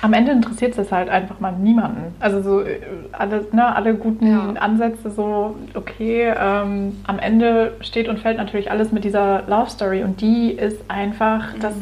am 0.04 0.12
Ende 0.12 0.34
interessiert 0.34 0.78
es 0.78 0.92
halt 0.92 1.10
einfach 1.10 1.40
mal 1.40 1.54
niemanden. 1.54 2.14
Also 2.20 2.42
so 2.42 2.62
äh, 2.62 2.82
alle, 3.14 3.48
ne, 3.54 3.74
alle 3.74 3.96
guten 3.96 4.28
ja. 4.28 4.50
Ansätze 4.60 5.10
so, 5.10 5.56
okay, 5.76 6.34
ähm, 6.38 6.98
am 7.08 7.20
Ende 7.20 7.78
steht 7.80 8.10
und 8.10 8.20
fällt 8.20 8.38
natürlich 8.38 8.70
alles 8.70 8.92
mit 8.92 9.06
dieser 9.06 9.44
Love 9.48 9.70
Story 9.70 10.04
und 10.04 10.20
die 10.20 10.52
ist 10.52 10.78
einfach, 10.90 11.56
mhm. 11.56 11.60
das 11.62 11.74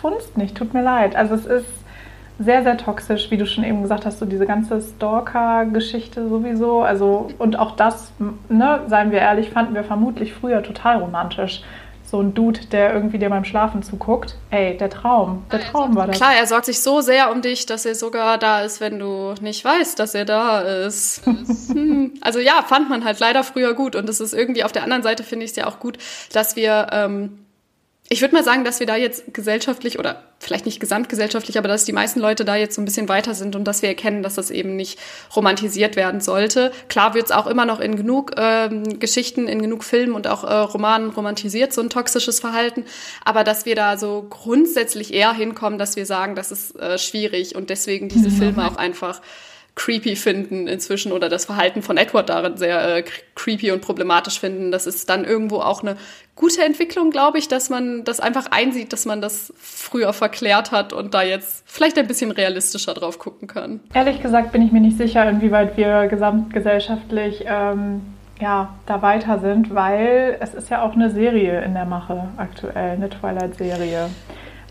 funzt 0.00 0.38
nicht, 0.38 0.56
tut 0.56 0.74
mir 0.74 0.82
leid. 0.82 1.16
Also 1.16 1.34
es 1.34 1.46
ist 1.46 1.66
sehr, 2.38 2.62
sehr 2.62 2.76
toxisch, 2.76 3.32
wie 3.32 3.36
du 3.36 3.46
schon 3.46 3.64
eben 3.64 3.82
gesagt 3.82 4.06
hast, 4.06 4.20
so 4.20 4.26
diese 4.26 4.46
ganze 4.46 4.80
Stalker-Geschichte 4.80 6.28
sowieso. 6.28 6.82
Also, 6.82 7.30
und 7.38 7.58
auch 7.58 7.72
das, 7.72 8.12
ne, 8.48 8.82
seien 8.86 9.10
wir 9.10 9.18
ehrlich, 9.18 9.50
fanden 9.50 9.74
wir 9.74 9.82
vermutlich 9.82 10.32
früher 10.32 10.62
total 10.62 10.98
romantisch 10.98 11.62
so 12.10 12.20
ein 12.20 12.34
Dude, 12.34 12.66
der 12.66 12.92
irgendwie 12.92 13.18
dir 13.18 13.30
beim 13.30 13.44
Schlafen 13.44 13.82
zuguckt. 13.82 14.36
Ey, 14.50 14.76
der 14.76 14.90
Traum, 14.90 15.44
der 15.52 15.60
Traum 15.60 15.94
war 15.94 16.08
das. 16.08 16.16
Klar, 16.16 16.34
er 16.34 16.46
sorgt 16.46 16.66
sich 16.66 16.80
so 16.80 17.00
sehr 17.00 17.30
um 17.30 17.40
dich, 17.40 17.66
dass 17.66 17.86
er 17.86 17.94
sogar 17.94 18.36
da 18.36 18.62
ist, 18.62 18.80
wenn 18.80 18.98
du 18.98 19.34
nicht 19.40 19.64
weißt, 19.64 19.98
dass 19.98 20.14
er 20.14 20.24
da 20.24 20.60
ist. 20.60 21.22
Hm. 21.70 22.14
also 22.20 22.40
ja, 22.40 22.62
fand 22.62 22.88
man 22.88 23.04
halt 23.04 23.20
leider 23.20 23.44
früher 23.44 23.74
gut 23.74 23.94
und 23.94 24.08
es 24.08 24.18
ist 24.18 24.34
irgendwie 24.34 24.64
auf 24.64 24.72
der 24.72 24.82
anderen 24.82 25.02
Seite 25.02 25.22
finde 25.22 25.44
ich 25.44 25.52
es 25.52 25.56
ja 25.56 25.66
auch 25.66 25.78
gut, 25.78 25.98
dass 26.32 26.56
wir 26.56 26.88
ähm, 26.90 27.38
ich 28.08 28.20
würde 28.20 28.34
mal 28.34 28.42
sagen, 28.42 28.64
dass 28.64 28.80
wir 28.80 28.86
da 28.86 28.96
jetzt 28.96 29.32
gesellschaftlich 29.32 29.98
oder 29.98 30.22
vielleicht 30.40 30.64
nicht 30.64 30.80
gesamtgesellschaftlich, 30.80 31.58
aber 31.58 31.68
dass 31.68 31.84
die 31.84 31.92
meisten 31.92 32.18
Leute 32.18 32.46
da 32.46 32.56
jetzt 32.56 32.74
so 32.74 32.80
ein 32.80 32.86
bisschen 32.86 33.08
weiter 33.08 33.34
sind 33.34 33.54
und 33.54 33.64
dass 33.64 33.82
wir 33.82 33.90
erkennen, 33.90 34.22
dass 34.22 34.34
das 34.34 34.50
eben 34.50 34.74
nicht 34.74 34.98
romantisiert 35.36 35.96
werden 35.96 36.22
sollte. 36.22 36.72
Klar 36.88 37.12
wird 37.14 37.26
es 37.26 37.30
auch 37.30 37.46
immer 37.46 37.66
noch 37.66 37.78
in 37.78 37.94
genug 37.94 38.32
ähm, 38.38 38.98
Geschichten, 38.98 39.46
in 39.46 39.60
genug 39.60 39.84
Filmen 39.84 40.14
und 40.14 40.26
auch 40.26 40.42
äh, 40.42 40.52
Romanen 40.54 41.10
romantisiert, 41.10 41.74
so 41.74 41.82
ein 41.82 41.90
toxisches 41.90 42.40
Verhalten, 42.40 42.86
aber 43.22 43.44
dass 43.44 43.66
wir 43.66 43.74
da 43.74 43.98
so 43.98 44.26
grundsätzlich 44.30 45.12
eher 45.12 45.34
hinkommen, 45.34 45.78
dass 45.78 45.96
wir 45.96 46.06
sagen, 46.06 46.34
das 46.34 46.50
ist 46.50 46.74
äh, 46.76 46.98
schwierig 46.98 47.54
und 47.54 47.68
deswegen 47.68 48.08
diese 48.08 48.30
mhm. 48.30 48.38
Filme 48.38 48.66
auch 48.66 48.76
einfach 48.76 49.20
creepy 49.80 50.14
finden 50.14 50.66
inzwischen 50.66 51.10
oder 51.10 51.30
das 51.30 51.46
Verhalten 51.46 51.80
von 51.80 51.96
Edward 51.96 52.28
darin 52.28 52.58
sehr 52.58 52.96
äh, 52.96 53.04
creepy 53.34 53.72
und 53.72 53.80
problematisch 53.80 54.38
finden. 54.38 54.72
Das 54.72 54.86
ist 54.86 55.08
dann 55.08 55.24
irgendwo 55.24 55.60
auch 55.60 55.80
eine 55.82 55.96
gute 56.36 56.62
Entwicklung, 56.62 57.10
glaube 57.10 57.38
ich, 57.38 57.48
dass 57.48 57.70
man 57.70 58.04
das 58.04 58.20
einfach 58.20 58.48
einsieht, 58.50 58.92
dass 58.92 59.06
man 59.06 59.22
das 59.22 59.54
früher 59.56 60.12
verklärt 60.12 60.70
hat 60.70 60.92
und 60.92 61.14
da 61.14 61.22
jetzt 61.22 61.64
vielleicht 61.66 61.96
ein 61.96 62.06
bisschen 62.06 62.30
realistischer 62.30 62.92
drauf 62.92 63.18
gucken 63.18 63.48
kann. 63.48 63.80
Ehrlich 63.94 64.20
gesagt 64.20 64.52
bin 64.52 64.60
ich 64.60 64.70
mir 64.70 64.82
nicht 64.82 64.98
sicher, 64.98 65.26
inwieweit 65.26 65.78
wir 65.78 66.08
gesamtgesellschaftlich 66.08 67.44
ähm, 67.46 68.02
ja, 68.38 68.74
da 68.84 69.00
weiter 69.00 69.38
sind, 69.38 69.74
weil 69.74 70.36
es 70.40 70.52
ist 70.52 70.68
ja 70.68 70.82
auch 70.82 70.92
eine 70.92 71.10
Serie 71.10 71.62
in 71.62 71.72
der 71.72 71.86
Mache 71.86 72.28
aktuell, 72.36 72.92
eine 72.92 73.08
Twilight-Serie. 73.08 74.10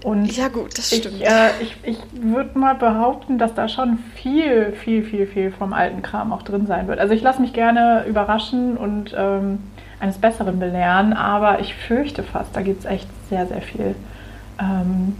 Und 0.03 0.35
ja 0.37 0.47
gut, 0.47 0.77
das 0.77 0.95
stimmt. 0.95 1.15
Ich, 1.17 1.27
äh, 1.27 1.49
ich, 1.61 1.75
ich 1.83 1.97
würde 2.13 2.57
mal 2.57 2.75
behaupten, 2.75 3.37
dass 3.37 3.53
da 3.53 3.67
schon 3.67 3.99
viel, 4.15 4.71
viel, 4.71 5.03
viel, 5.03 5.27
viel 5.27 5.51
vom 5.51 5.73
alten 5.73 6.01
Kram 6.01 6.31
auch 6.31 6.43
drin 6.43 6.67
sein 6.67 6.87
wird. 6.87 6.99
Also 6.99 7.13
ich 7.13 7.21
lasse 7.21 7.41
mich 7.41 7.51
gerne 7.51 8.05
überraschen 8.07 8.77
und 8.77 9.13
ähm, 9.17 9.59
eines 9.99 10.17
Besseren 10.17 10.59
belehren. 10.59 11.13
Aber 11.13 11.59
ich 11.59 11.75
fürchte 11.75 12.23
fast, 12.23 12.55
da 12.55 12.61
gibt 12.61 12.79
es 12.79 12.85
echt 12.85 13.07
sehr, 13.29 13.45
sehr 13.47 13.61
viel, 13.61 13.95
ähm, 14.59 15.17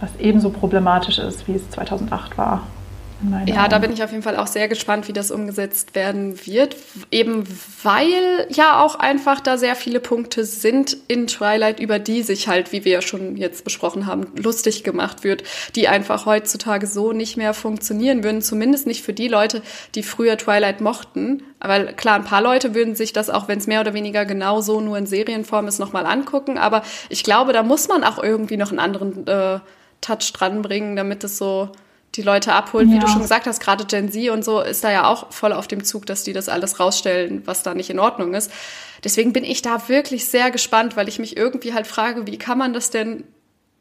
was 0.00 0.10
ebenso 0.18 0.50
problematisch 0.50 1.18
ist, 1.18 1.48
wie 1.48 1.54
es 1.54 1.70
2008 1.70 2.36
war. 2.36 2.62
Ja, 3.46 3.68
da 3.68 3.78
bin 3.78 3.92
ich 3.92 4.02
auf 4.02 4.10
jeden 4.10 4.22
Fall 4.22 4.36
auch 4.36 4.46
sehr 4.46 4.66
gespannt, 4.66 5.06
wie 5.06 5.12
das 5.12 5.30
umgesetzt 5.30 5.94
werden 5.94 6.46
wird. 6.46 6.76
Eben 7.10 7.44
weil 7.82 8.46
ja 8.48 8.82
auch 8.82 8.94
einfach 8.94 9.40
da 9.40 9.58
sehr 9.58 9.76
viele 9.76 10.00
Punkte 10.00 10.44
sind 10.44 10.96
in 11.06 11.26
Twilight, 11.26 11.80
über 11.80 11.98
die 11.98 12.22
sich 12.22 12.48
halt, 12.48 12.72
wie 12.72 12.84
wir 12.84 12.92
ja 12.92 13.02
schon 13.02 13.36
jetzt 13.36 13.64
besprochen 13.64 14.06
haben, 14.06 14.26
lustig 14.36 14.84
gemacht 14.84 15.22
wird, 15.22 15.42
die 15.76 15.88
einfach 15.88 16.24
heutzutage 16.24 16.86
so 16.86 17.12
nicht 17.12 17.36
mehr 17.36 17.52
funktionieren 17.52 18.24
würden. 18.24 18.40
Zumindest 18.40 18.86
nicht 18.86 19.02
für 19.02 19.12
die 19.12 19.28
Leute, 19.28 19.62
die 19.94 20.02
früher 20.02 20.38
Twilight 20.38 20.80
mochten. 20.80 21.42
Weil 21.60 21.92
klar, 21.92 22.14
ein 22.14 22.24
paar 22.24 22.42
Leute 22.42 22.74
würden 22.74 22.94
sich 22.94 23.12
das, 23.12 23.28
auch 23.28 23.48
wenn 23.48 23.58
es 23.58 23.66
mehr 23.66 23.82
oder 23.82 23.92
weniger 23.92 24.24
genau 24.24 24.62
so 24.62 24.80
nur 24.80 24.96
in 24.96 25.06
Serienform 25.06 25.68
ist, 25.68 25.78
nochmal 25.78 26.06
angucken. 26.06 26.56
Aber 26.56 26.82
ich 27.10 27.22
glaube, 27.22 27.52
da 27.52 27.62
muss 27.62 27.86
man 27.88 28.02
auch 28.02 28.22
irgendwie 28.22 28.56
noch 28.56 28.70
einen 28.70 28.78
anderen 28.78 29.26
äh, 29.26 29.60
Touch 30.00 30.32
dranbringen, 30.32 30.96
damit 30.96 31.22
es 31.24 31.36
so 31.36 31.70
die 32.16 32.22
Leute 32.22 32.52
abholt. 32.52 32.88
Ja. 32.88 32.94
Wie 32.94 32.98
du 32.98 33.06
schon 33.06 33.22
gesagt 33.22 33.46
hast, 33.46 33.60
gerade 33.60 33.84
Gen 33.84 34.10
Z 34.10 34.30
und 34.30 34.44
so 34.44 34.60
ist 34.60 34.82
da 34.82 34.90
ja 34.90 35.06
auch 35.06 35.32
voll 35.32 35.52
auf 35.52 35.68
dem 35.68 35.84
Zug, 35.84 36.06
dass 36.06 36.24
die 36.24 36.32
das 36.32 36.48
alles 36.48 36.80
rausstellen, 36.80 37.42
was 37.46 37.62
da 37.62 37.74
nicht 37.74 37.90
in 37.90 37.98
Ordnung 37.98 38.34
ist. 38.34 38.50
Deswegen 39.04 39.32
bin 39.32 39.44
ich 39.44 39.62
da 39.62 39.88
wirklich 39.88 40.26
sehr 40.26 40.50
gespannt, 40.50 40.96
weil 40.96 41.08
ich 41.08 41.18
mich 41.18 41.36
irgendwie 41.36 41.72
halt 41.72 41.86
frage, 41.86 42.26
wie 42.26 42.38
kann 42.38 42.58
man 42.58 42.72
das 42.72 42.90
denn 42.90 43.24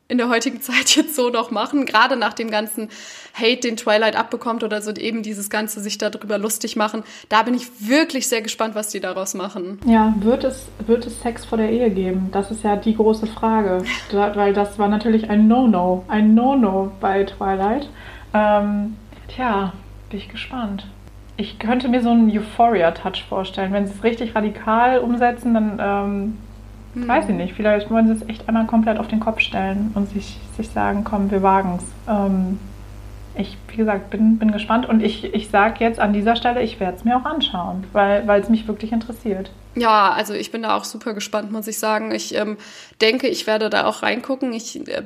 in 0.09 0.17
der 0.17 0.27
heutigen 0.27 0.59
Zeit 0.61 0.95
jetzt 0.95 1.15
so 1.15 1.29
noch 1.29 1.51
machen, 1.51 1.85
gerade 1.85 2.17
nach 2.17 2.33
dem 2.33 2.51
ganzen 2.51 2.89
Hate, 3.33 3.61
den 3.61 3.77
Twilight 3.77 4.17
abbekommt 4.17 4.63
oder 4.63 4.81
so 4.81 4.91
eben 4.91 5.23
dieses 5.23 5.49
ganze 5.49 5.79
sich 5.79 5.97
darüber 5.97 6.37
lustig 6.37 6.75
machen. 6.75 7.03
Da 7.29 7.43
bin 7.43 7.53
ich 7.53 7.87
wirklich 7.87 8.27
sehr 8.27 8.41
gespannt, 8.41 8.75
was 8.75 8.89
die 8.89 8.99
daraus 8.99 9.33
machen. 9.33 9.79
Ja, 9.85 10.13
wird 10.19 10.43
es, 10.43 10.67
wird 10.85 11.05
es 11.05 11.21
Sex 11.21 11.45
vor 11.45 11.57
der 11.57 11.69
Ehe 11.69 11.89
geben? 11.91 12.29
Das 12.31 12.51
ist 12.51 12.63
ja 12.63 12.75
die 12.75 12.95
große 12.95 13.27
Frage, 13.27 13.83
weil 14.11 14.53
das 14.53 14.77
war 14.77 14.89
natürlich 14.89 15.29
ein 15.29 15.47
No-No, 15.47 16.03
ein 16.07 16.33
No-No 16.33 16.91
bei 16.99 17.23
Twilight. 17.23 17.87
Ähm, 18.33 18.97
tja, 19.27 19.73
bin 20.09 20.19
ich 20.19 20.29
gespannt. 20.29 20.87
Ich 21.37 21.57
könnte 21.57 21.87
mir 21.87 22.01
so 22.01 22.09
einen 22.09 22.29
Euphoria-Touch 22.29 23.23
vorstellen. 23.27 23.71
Wenn 23.71 23.87
sie 23.87 23.93
es 23.93 24.03
richtig 24.03 24.35
radikal 24.35 24.99
umsetzen, 24.99 25.53
dann 25.53 25.79
ähm, 25.79 26.37
hm. 26.93 27.07
weiß 27.07 27.29
ich 27.29 27.35
nicht. 27.35 27.53
Vielleicht 27.53 27.89
wollen 27.89 28.07
sie 28.07 28.13
es 28.13 28.29
echt 28.29 28.47
einmal 28.47 28.65
komplett 28.65 28.99
auf 28.99 29.07
den 29.07 29.19
Kopf 29.19 29.39
stellen 29.39 29.91
und 29.95 30.09
sich, 30.09 30.39
sich 30.57 30.69
sagen, 30.69 31.03
komm, 31.03 31.31
wir 31.31 31.41
wagen 31.41 31.77
es. 31.77 31.85
Ähm, 32.07 32.59
ich, 33.35 33.57
wie 33.69 33.77
gesagt, 33.77 34.09
bin, 34.09 34.37
bin 34.37 34.51
gespannt 34.51 34.87
und 34.87 35.01
ich, 35.01 35.33
ich 35.33 35.49
sage 35.49 35.75
jetzt 35.79 35.99
an 35.99 36.11
dieser 36.11 36.35
Stelle, 36.35 36.61
ich 36.61 36.79
werde 36.79 36.97
es 36.97 37.05
mir 37.05 37.15
auch 37.15 37.25
anschauen, 37.25 37.85
weil 37.93 38.27
es 38.41 38.49
mich 38.49 38.67
wirklich 38.67 38.91
interessiert. 38.91 39.51
Ja, 39.75 40.11
also 40.11 40.33
ich 40.33 40.51
bin 40.51 40.63
da 40.63 40.75
auch 40.75 40.83
super 40.83 41.13
gespannt, 41.13 41.51
muss 41.51 41.67
ich 41.67 41.77
sagen. 41.77 42.11
Ich 42.11 42.35
ähm, 42.35 42.57
denke, 43.01 43.27
ich 43.27 43.45
werde 43.45 43.69
da 43.69 43.85
auch 43.85 44.01
reingucken. 44.01 44.51
Ich 44.51 44.87
äh, 44.87 45.03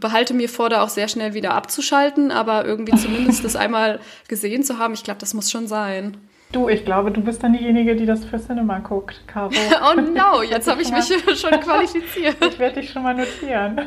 behalte 0.00 0.32
mir 0.32 0.48
vor, 0.48 0.68
da 0.70 0.82
auch 0.82 0.88
sehr 0.88 1.08
schnell 1.08 1.34
wieder 1.34 1.54
abzuschalten, 1.54 2.30
aber 2.30 2.64
irgendwie 2.64 2.96
zumindest 2.96 3.44
das 3.44 3.56
einmal 3.56 4.00
gesehen 4.28 4.62
zu 4.62 4.78
haben, 4.78 4.94
ich 4.94 5.04
glaube, 5.04 5.20
das 5.20 5.34
muss 5.34 5.50
schon 5.50 5.66
sein. 5.66 6.16
Du, 6.52 6.68
ich 6.68 6.84
glaube, 6.84 7.10
du 7.10 7.20
bist 7.20 7.42
dann 7.42 7.52
diejenige, 7.52 7.96
die 7.96 8.06
das 8.06 8.24
für 8.24 8.38
Cinema 8.38 8.78
guckt, 8.78 9.20
Caro. 9.26 9.50
oh 9.90 10.00
no, 10.00 10.42
jetzt 10.42 10.68
habe 10.68 10.80
ich 10.82 10.92
mich 10.92 11.06
schon 11.40 11.60
qualifiziert. 11.60 12.36
ich 12.40 12.58
werde 12.58 12.80
dich 12.80 12.90
schon 12.90 13.02
mal 13.02 13.14
notieren. 13.14 13.80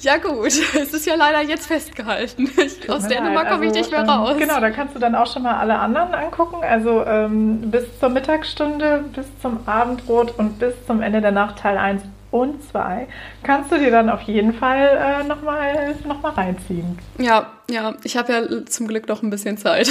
Ja 0.00 0.16
gut, 0.16 0.46
es 0.74 0.94
ist 0.94 1.06
ja 1.06 1.14
leider 1.14 1.42
jetzt 1.42 1.66
festgehalten. 1.66 2.50
Ich, 2.60 2.90
aus 2.90 3.06
Dänemark 3.06 3.50
komme 3.50 3.66
ich 3.66 3.72
nicht 3.72 3.90
mehr 3.90 4.00
also, 4.00 4.12
raus. 4.12 4.36
Genau, 4.38 4.60
da 4.60 4.70
kannst 4.70 4.94
du 4.94 4.98
dann 4.98 5.14
auch 5.14 5.30
schon 5.32 5.42
mal 5.42 5.56
alle 5.56 5.78
anderen 5.78 6.14
angucken. 6.14 6.62
Also 6.62 7.04
ähm, 7.06 7.70
bis 7.70 7.84
zur 7.98 8.08
Mittagsstunde, 8.08 9.04
bis 9.14 9.26
zum 9.40 9.60
Abendrot 9.66 10.38
und 10.38 10.58
bis 10.58 10.74
zum 10.86 11.02
Ende 11.02 11.20
der 11.20 11.32
Nacht 11.32 11.58
Teil 11.58 11.78
1 11.78 12.02
und 12.30 12.62
2 12.70 13.08
kannst 13.42 13.72
du 13.72 13.78
dir 13.78 13.90
dann 13.90 14.08
auf 14.08 14.22
jeden 14.22 14.52
Fall 14.52 15.22
äh, 15.22 15.24
nochmal 15.24 15.94
noch 16.06 16.22
mal 16.22 16.32
reinziehen. 16.32 16.98
Ja, 17.18 17.46
ja, 17.68 17.94
ich 18.04 18.16
habe 18.16 18.32
ja 18.32 18.66
zum 18.66 18.86
Glück 18.86 19.08
noch 19.08 19.22
ein 19.22 19.30
bisschen 19.30 19.56
Zeit. 19.56 19.90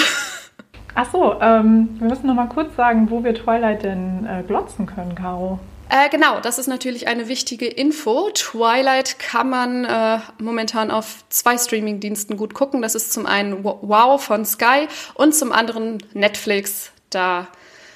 Ach 0.95 1.07
so, 1.11 1.35
ähm, 1.41 1.89
wir 1.99 2.07
müssen 2.07 2.27
nochmal 2.27 2.49
kurz 2.49 2.75
sagen, 2.75 3.09
wo 3.09 3.23
wir 3.23 3.35
Twilight 3.35 3.83
denn 3.83 4.25
äh, 4.25 4.43
glotzen 4.43 4.85
können, 4.85 5.15
Caro. 5.15 5.59
Äh, 5.89 6.09
genau, 6.09 6.39
das 6.39 6.59
ist 6.59 6.67
natürlich 6.67 7.07
eine 7.07 7.27
wichtige 7.27 7.65
Info. 7.65 8.29
Twilight 8.35 9.17
kann 9.17 9.49
man 9.49 9.85
äh, 9.85 10.19
momentan 10.37 10.91
auf 10.91 11.23
zwei 11.29 11.57
Streamingdiensten 11.57 12.37
gut 12.37 12.53
gucken. 12.53 12.83
Das 12.83 12.93
ist 12.93 13.11
zum 13.11 13.25
einen 13.25 13.63
Wow 13.63 14.23
von 14.23 14.45
Sky 14.45 14.87
und 15.15 15.33
zum 15.33 15.51
anderen 15.51 15.97
Netflix. 16.13 16.91
Da 17.09 17.47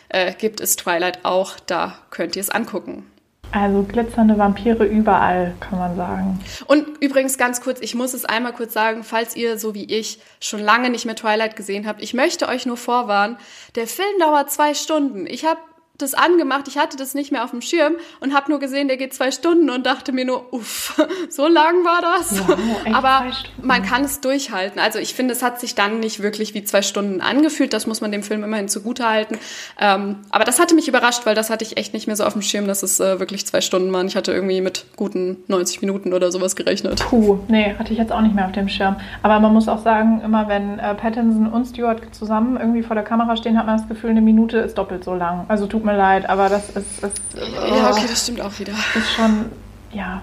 äh, 0.09 0.33
gibt 0.33 0.59
es 0.59 0.75
Twilight 0.75 1.23
auch. 1.23 1.59
Da 1.67 1.99
könnt 2.09 2.35
ihr 2.35 2.41
es 2.41 2.49
angucken. 2.49 3.05
Also 3.51 3.83
glitzernde 3.83 4.35
Vampire 4.39 4.83
überall, 4.83 5.53
kann 5.59 5.77
man 5.77 5.95
sagen. 5.95 6.39
Und 6.65 6.87
übrigens 6.99 7.37
ganz 7.37 7.61
kurz, 7.61 7.79
ich 7.81 7.93
muss 7.93 8.15
es 8.15 8.25
einmal 8.25 8.53
kurz 8.53 8.73
sagen, 8.73 9.03
falls 9.03 9.35
ihr 9.35 9.59
so 9.59 9.75
wie 9.75 9.85
ich 9.85 10.19
schon 10.39 10.59
lange 10.59 10.89
nicht 10.89 11.05
mehr 11.05 11.15
Twilight 11.15 11.55
gesehen 11.55 11.85
habt, 11.85 12.01
ich 12.01 12.15
möchte 12.15 12.47
euch 12.47 12.65
nur 12.65 12.77
vorwarnen, 12.77 13.37
der 13.75 13.85
Film 13.85 14.19
dauert 14.19 14.51
zwei 14.51 14.73
Stunden. 14.73 15.27
Ich 15.27 15.45
habe 15.45 15.59
das 15.99 16.15
angemacht, 16.15 16.67
ich 16.67 16.79
hatte 16.79 16.97
das 16.97 17.13
nicht 17.13 17.31
mehr 17.31 17.43
auf 17.43 17.51
dem 17.51 17.61
Schirm 17.61 17.93
und 18.19 18.33
habe 18.33 18.49
nur 18.49 18.59
gesehen, 18.59 18.87
der 18.87 18.97
geht 18.97 19.13
zwei 19.13 19.29
Stunden 19.29 19.69
und 19.69 19.85
dachte 19.85 20.11
mir 20.11 20.25
nur, 20.25 20.51
uff, 20.51 20.99
so 21.29 21.47
lang 21.47 21.85
war 21.85 22.01
das. 22.01 22.47
Wow, 22.47 22.57
Aber 22.93 23.25
man 23.61 23.83
kann 23.83 24.03
es 24.03 24.19
durchhalten. 24.19 24.79
Also 24.79 24.97
ich 24.97 25.13
finde, 25.13 25.33
es 25.33 25.43
hat 25.43 25.59
sich 25.59 25.75
dann 25.75 25.99
nicht 25.99 26.23
wirklich 26.23 26.55
wie 26.55 26.63
zwei 26.63 26.81
Stunden 26.81 27.21
angefühlt. 27.21 27.73
Das 27.73 27.85
muss 27.85 28.01
man 28.01 28.11
dem 28.11 28.23
Film 28.23 28.43
immerhin 28.43 28.69
zugutehalten. 28.69 29.37
Ähm, 29.79 30.15
aber 30.31 30.45
das 30.45 30.59
hatte 30.59 30.73
mich 30.73 30.87
überrascht, 30.87 31.27
weil 31.27 31.35
das 31.35 31.51
hatte 31.51 31.63
ich 31.63 31.77
echt 31.77 31.93
nicht 31.93 32.07
mehr 32.07 32.15
so 32.15 32.23
auf 32.23 32.33
dem 32.33 32.41
Schirm, 32.41 32.65
dass 32.65 32.81
es 32.81 32.99
äh, 32.99 33.19
wirklich 33.19 33.45
zwei 33.45 33.61
Stunden 33.61 33.93
waren. 33.93 34.07
Ich 34.07 34.15
hatte 34.15 34.33
irgendwie 34.33 34.61
mit 34.61 34.87
guten 34.95 35.43
90 35.47 35.81
Minuten 35.81 36.11
oder 36.11 36.31
sowas 36.31 36.55
gerechnet. 36.55 37.05
Puh, 37.07 37.37
nee, 37.49 37.75
hatte 37.77 37.93
ich 37.93 37.99
jetzt 37.99 38.11
auch 38.11 38.21
nicht 38.21 38.33
mehr 38.33 38.47
auf 38.47 38.51
dem 38.51 38.67
Schirm. 38.67 38.95
Aber 39.21 39.39
man 39.39 39.53
muss 39.53 39.67
auch 39.67 39.83
sagen, 39.83 40.21
immer 40.25 40.47
wenn 40.47 40.79
äh, 40.79 40.95
Pattinson 40.95 41.53
und 41.53 41.65
Stewart 41.65 42.01
zusammen 42.15 42.57
irgendwie 42.57 42.81
vor 42.81 42.95
der 42.95 43.05
Kamera 43.05 43.37
stehen, 43.37 43.59
hat 43.59 43.67
man 43.67 43.77
das 43.77 43.87
Gefühl, 43.87 44.09
eine 44.09 44.21
Minute 44.21 44.57
ist 44.57 44.75
doppelt 44.79 45.03
so 45.03 45.13
lang. 45.13 45.45
Also 45.49 45.67
tut 45.67 45.83
mir 45.93 45.97
leid, 45.97 46.29
aber 46.29 46.49
das 46.49 46.69
ist. 46.69 47.03
ist 47.03 47.21
oh, 47.35 47.75
ja, 47.75 47.89
okay, 47.89 48.05
das 48.07 48.23
stimmt 48.23 48.41
auch 48.41 48.57
wieder. 48.59 48.73
Ist 48.95 49.11
schon, 49.15 49.51
ja, 49.91 50.21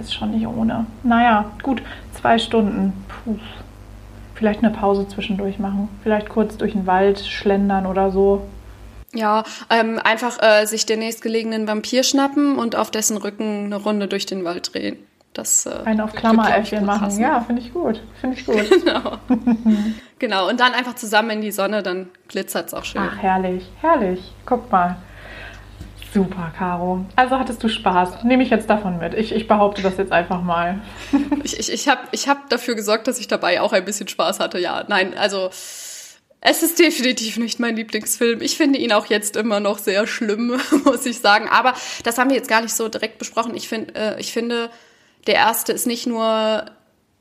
ist 0.00 0.14
schon 0.14 0.32
nicht 0.32 0.46
ohne. 0.46 0.86
Naja, 1.02 1.50
gut, 1.62 1.82
zwei 2.20 2.38
Stunden. 2.38 2.92
Puh. 3.08 3.38
Vielleicht 4.34 4.64
eine 4.64 4.72
Pause 4.72 5.06
zwischendurch 5.06 5.58
machen. 5.58 5.90
Vielleicht 6.02 6.30
kurz 6.30 6.56
durch 6.56 6.72
den 6.72 6.86
Wald 6.86 7.20
schlendern 7.20 7.84
oder 7.84 8.10
so. 8.10 8.46
Ja, 9.12 9.42
ähm, 9.68 10.00
einfach 10.02 10.38
äh, 10.40 10.64
sich 10.66 10.86
den 10.86 11.00
nächstgelegenen 11.00 11.68
Vampir 11.68 12.04
schnappen 12.04 12.56
und 12.56 12.74
auf 12.74 12.90
dessen 12.90 13.16
Rücken 13.16 13.66
eine 13.66 13.76
Runde 13.76 14.08
durch 14.08 14.24
den 14.24 14.44
Wald 14.44 14.72
drehen. 14.72 14.96
Das, 15.34 15.66
äh, 15.66 15.82
Einen 15.84 16.00
auf 16.00 16.12
Klammeräffchen 16.12 16.84
machen. 16.84 17.00
Passen. 17.02 17.20
Ja, 17.20 17.40
finde 17.40 17.62
ich 17.62 17.72
gut. 17.72 18.00
Finde 18.20 18.36
ich 18.36 18.46
gut. 18.46 18.68
genau. 18.84 19.18
genau. 20.18 20.48
Und 20.48 20.58
dann 20.60 20.72
einfach 20.72 20.94
zusammen 20.94 21.30
in 21.30 21.40
die 21.40 21.52
Sonne, 21.52 21.82
dann 21.82 22.08
glitzert 22.28 22.68
es 22.68 22.74
auch 22.74 22.84
schön. 22.84 23.02
Ach, 23.04 23.16
herrlich, 23.18 23.64
herrlich. 23.80 24.20
Guck 24.46 24.70
mal. 24.72 24.96
Super, 26.12 26.52
Caro. 26.56 27.04
Also 27.14 27.38
hattest 27.38 27.62
du 27.62 27.68
Spaß. 27.68 28.24
Nehme 28.24 28.42
ich 28.42 28.50
jetzt 28.50 28.68
davon 28.68 28.98
mit. 28.98 29.14
Ich, 29.14 29.32
ich 29.32 29.46
behaupte 29.46 29.80
das 29.80 29.96
jetzt 29.96 30.10
einfach 30.10 30.42
mal. 30.42 30.80
ich 31.44 31.58
ich, 31.58 31.72
ich 31.72 31.88
habe 31.88 32.00
ich 32.10 32.28
hab 32.28 32.48
dafür 32.50 32.74
gesorgt, 32.74 33.06
dass 33.06 33.20
ich 33.20 33.28
dabei 33.28 33.60
auch 33.60 33.72
ein 33.72 33.84
bisschen 33.84 34.08
Spaß 34.08 34.40
hatte. 34.40 34.58
Ja, 34.58 34.84
nein, 34.88 35.16
also 35.16 35.50
es 36.40 36.62
ist 36.62 36.78
definitiv 36.78 37.36
nicht 37.36 37.60
mein 37.60 37.76
Lieblingsfilm. 37.76 38.40
Ich 38.40 38.56
finde 38.56 38.78
ihn 38.78 38.92
auch 38.92 39.06
jetzt 39.06 39.36
immer 39.36 39.60
noch 39.60 39.78
sehr 39.78 40.06
schlimm, 40.06 40.60
muss 40.84 41.06
ich 41.06 41.20
sagen. 41.20 41.48
Aber 41.48 41.74
das 42.02 42.18
haben 42.18 42.30
wir 42.30 42.36
jetzt 42.36 42.48
gar 42.48 42.62
nicht 42.62 42.74
so 42.74 42.88
direkt 42.88 43.18
besprochen. 43.18 43.54
Ich, 43.54 43.68
find, 43.68 43.96
äh, 43.96 44.18
ich 44.18 44.32
finde, 44.32 44.70
der 45.26 45.34
erste 45.34 45.72
ist 45.72 45.86
nicht 45.86 46.06
nur 46.06 46.64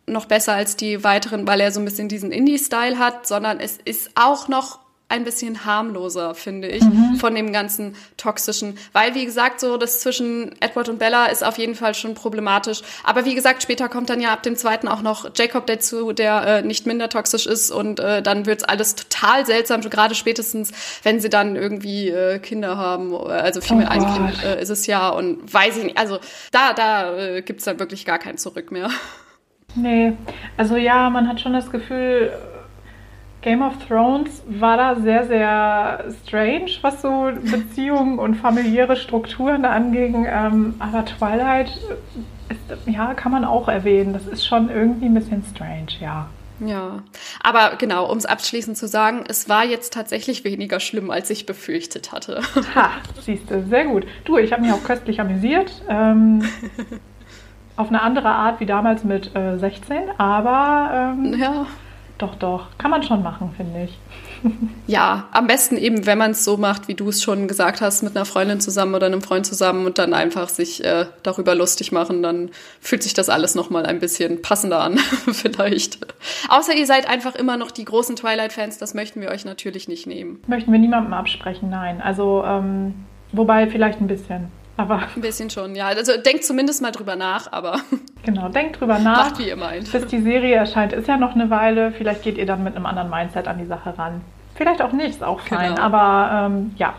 noch 0.07 0.25
besser 0.25 0.53
als 0.53 0.75
die 0.75 1.03
weiteren, 1.03 1.45
weil 1.45 1.59
er 1.59 1.71
so 1.71 1.79
ein 1.79 1.85
bisschen 1.85 2.09
diesen 2.09 2.31
Indie-Style 2.31 2.97
hat, 2.97 3.27
sondern 3.27 3.59
es 3.59 3.77
ist 3.77 4.11
auch 4.15 4.47
noch 4.47 4.79
ein 5.09 5.23
bisschen 5.23 5.65
harmloser, 5.65 6.35
finde 6.35 6.67
ich, 6.67 6.83
mhm. 6.83 7.15
von 7.15 7.35
dem 7.35 7.51
ganzen 7.51 7.95
toxischen. 8.15 8.77
Weil, 8.93 9.15
wie 9.15 9.25
gesagt, 9.25 9.59
so 9.59 9.77
das 9.77 9.99
zwischen 10.01 10.55
Edward 10.61 10.87
und 10.87 10.99
Bella 10.99 11.25
ist 11.25 11.43
auf 11.43 11.57
jeden 11.57 11.75
Fall 11.75 11.95
schon 11.95 12.13
problematisch. 12.13 12.81
Aber 13.03 13.25
wie 13.25 13.35
gesagt, 13.35 13.63
später 13.63 13.89
kommt 13.89 14.09
dann 14.09 14.21
ja 14.21 14.31
ab 14.31 14.43
dem 14.43 14.55
zweiten 14.55 14.87
auch 14.87 15.01
noch 15.01 15.31
Jacob 15.35 15.65
dazu, 15.65 16.13
der 16.13 16.45
äh, 16.45 16.61
nicht 16.61 16.85
minder 16.85 17.09
toxisch 17.09 17.47
ist 17.47 17.71
und 17.71 17.99
äh, 17.99 18.21
dann 18.21 18.45
wird's 18.45 18.63
alles 18.63 18.95
total 18.95 19.45
seltsam, 19.45 19.81
gerade 19.81 20.13
spätestens, 20.13 20.71
wenn 21.03 21.19
sie 21.19 21.29
dann 21.29 21.55
irgendwie 21.55 22.09
äh, 22.09 22.39
Kinder 22.39 22.77
haben. 22.77 23.15
Also 23.15 23.61
viel 23.61 23.77
oh 23.77 23.79
mit 23.79 23.89
einem 23.89 24.05
Kind 24.13 24.43
äh, 24.43 24.61
ist 24.61 24.69
es 24.69 24.85
ja 24.85 25.09
und 25.09 25.51
weiß 25.51 25.77
ich 25.77 25.83
nicht. 25.85 25.97
Also 25.97 26.19
da, 26.51 26.73
da 26.73 27.17
äh, 27.17 27.41
gibt's 27.41 27.65
dann 27.65 27.79
wirklich 27.79 28.05
gar 28.05 28.19
kein 28.19 28.37
Zurück 28.37 28.71
mehr. 28.71 28.89
Nee, 29.75 30.13
also 30.57 30.75
ja, 30.75 31.09
man 31.09 31.27
hat 31.27 31.41
schon 31.41 31.53
das 31.53 31.71
Gefühl, 31.71 32.31
Game 33.41 33.61
of 33.61 33.73
Thrones 33.87 34.43
war 34.47 34.75
da 34.77 34.95
sehr, 34.95 35.25
sehr 35.27 36.05
strange, 36.25 36.71
was 36.81 37.01
so 37.01 37.31
Beziehungen 37.41 38.19
und 38.19 38.35
familiäre 38.35 38.97
Strukturen 38.97 39.63
anging. 39.63 40.27
Ähm, 40.29 40.75
aber 40.79 41.05
Twilight, 41.05 41.69
ist, 42.49 42.87
ja, 42.87 43.13
kann 43.13 43.31
man 43.31 43.45
auch 43.45 43.69
erwähnen. 43.69 44.13
Das 44.13 44.27
ist 44.27 44.45
schon 44.45 44.69
irgendwie 44.69 45.05
ein 45.05 45.13
bisschen 45.13 45.43
strange, 45.53 45.87
ja. 46.01 46.29
Ja, 46.59 47.03
aber 47.41 47.77
genau, 47.77 48.11
um 48.11 48.17
es 48.17 48.25
abschließend 48.25 48.77
zu 48.77 48.89
sagen, 48.89 49.23
es 49.27 49.47
war 49.47 49.63
jetzt 49.63 49.93
tatsächlich 49.93 50.43
weniger 50.43 50.81
schlimm, 50.81 51.09
als 51.09 51.29
ich 51.29 51.45
befürchtet 51.45 52.11
hatte. 52.11 52.41
Ha, 52.75 52.91
siehst 53.21 53.49
du, 53.49 53.63
sehr 53.63 53.85
gut. 53.85 54.05
Du, 54.25 54.37
ich 54.37 54.51
habe 54.51 54.63
mich 54.63 54.73
auch 54.73 54.83
köstlich 54.83 55.21
amüsiert. 55.21 55.71
Ähm, 55.87 56.43
auf 57.77 57.87
eine 57.87 58.01
andere 58.01 58.27
Art 58.27 58.59
wie 58.59 58.65
damals 58.65 59.05
mit 59.05 59.33
äh, 59.35 59.57
16, 59.57 60.09
aber 60.17 61.13
ähm, 61.17 61.39
ja. 61.39 61.65
Doch, 62.19 62.35
doch, 62.35 62.67
kann 62.77 62.91
man 62.91 63.01
schon 63.01 63.23
machen, 63.23 63.51
finde 63.55 63.85
ich. 63.85 63.97
Ja, 64.87 65.27
am 65.31 65.45
besten 65.45 65.77
eben, 65.77 66.07
wenn 66.07 66.17
man 66.17 66.31
es 66.31 66.43
so 66.43 66.57
macht, 66.57 66.87
wie 66.87 66.95
du 66.95 67.09
es 67.09 67.21
schon 67.21 67.47
gesagt 67.47 67.79
hast, 67.79 68.01
mit 68.01 68.15
einer 68.15 68.25
Freundin 68.25 68.59
zusammen 68.59 68.95
oder 68.95 69.05
einem 69.05 69.21
Freund 69.21 69.45
zusammen 69.45 69.85
und 69.85 69.99
dann 69.99 70.15
einfach 70.15 70.49
sich 70.49 70.83
äh, 70.83 71.05
darüber 71.21 71.53
lustig 71.53 71.91
machen, 71.91 72.23
dann 72.23 72.49
fühlt 72.81 73.03
sich 73.03 73.13
das 73.13 73.29
alles 73.29 73.53
nochmal 73.53 73.85
ein 73.85 73.99
bisschen 73.99 74.41
passender 74.41 74.79
an, 74.79 74.97
vielleicht. 75.31 75.99
Außer 76.47 76.73
ihr 76.73 76.87
seid 76.87 77.07
einfach 77.07 77.35
immer 77.35 77.55
noch 77.57 77.69
die 77.69 77.85
großen 77.85 78.15
Twilight-Fans, 78.15 78.79
das 78.79 78.95
möchten 78.95 79.21
wir 79.21 79.29
euch 79.29 79.45
natürlich 79.45 79.87
nicht 79.87 80.07
nehmen. 80.07 80.41
Möchten 80.47 80.71
wir 80.71 80.79
niemandem 80.79 81.13
absprechen, 81.13 81.69
nein. 81.69 82.01
Also, 82.01 82.43
ähm, 82.43 82.95
wobei 83.31 83.67
vielleicht 83.67 84.01
ein 84.01 84.07
bisschen. 84.07 84.47
Aber 84.79 85.01
ein 85.13 85.21
bisschen 85.21 85.49
schon, 85.49 85.75
ja. 85.75 85.87
Also 85.87 86.13
denkt 86.17 86.45
zumindest 86.45 86.81
mal 86.81 86.91
drüber 86.91 87.17
nach, 87.17 87.51
aber. 87.51 87.79
Genau, 88.23 88.49
denkt 88.49 88.79
drüber 88.79 88.99
nach. 88.99 89.29
Macht 89.29 89.39
wie 89.39 89.47
ihr 89.47 89.55
meint. 89.55 89.91
Bis 89.91 90.05
die 90.05 90.21
Serie 90.21 90.55
erscheint, 90.55 90.93
ist 90.93 91.07
ja 91.07 91.17
noch 91.17 91.33
eine 91.33 91.49
Weile. 91.49 91.91
Vielleicht 91.91 92.21
geht 92.21 92.37
ihr 92.37 92.45
dann 92.45 92.63
mit 92.63 92.75
einem 92.75 92.85
anderen 92.85 93.09
Mindset 93.09 93.47
an 93.47 93.57
die 93.57 93.65
Sache 93.65 93.97
ran. 93.97 94.21
Vielleicht 94.55 94.81
auch 94.81 94.91
nicht, 94.91 95.11
ist 95.11 95.23
auch 95.23 95.39
fein. 95.39 95.73
Genau. 95.73 95.81
Aber 95.81 96.47
ähm, 96.47 96.75
ja, 96.77 96.93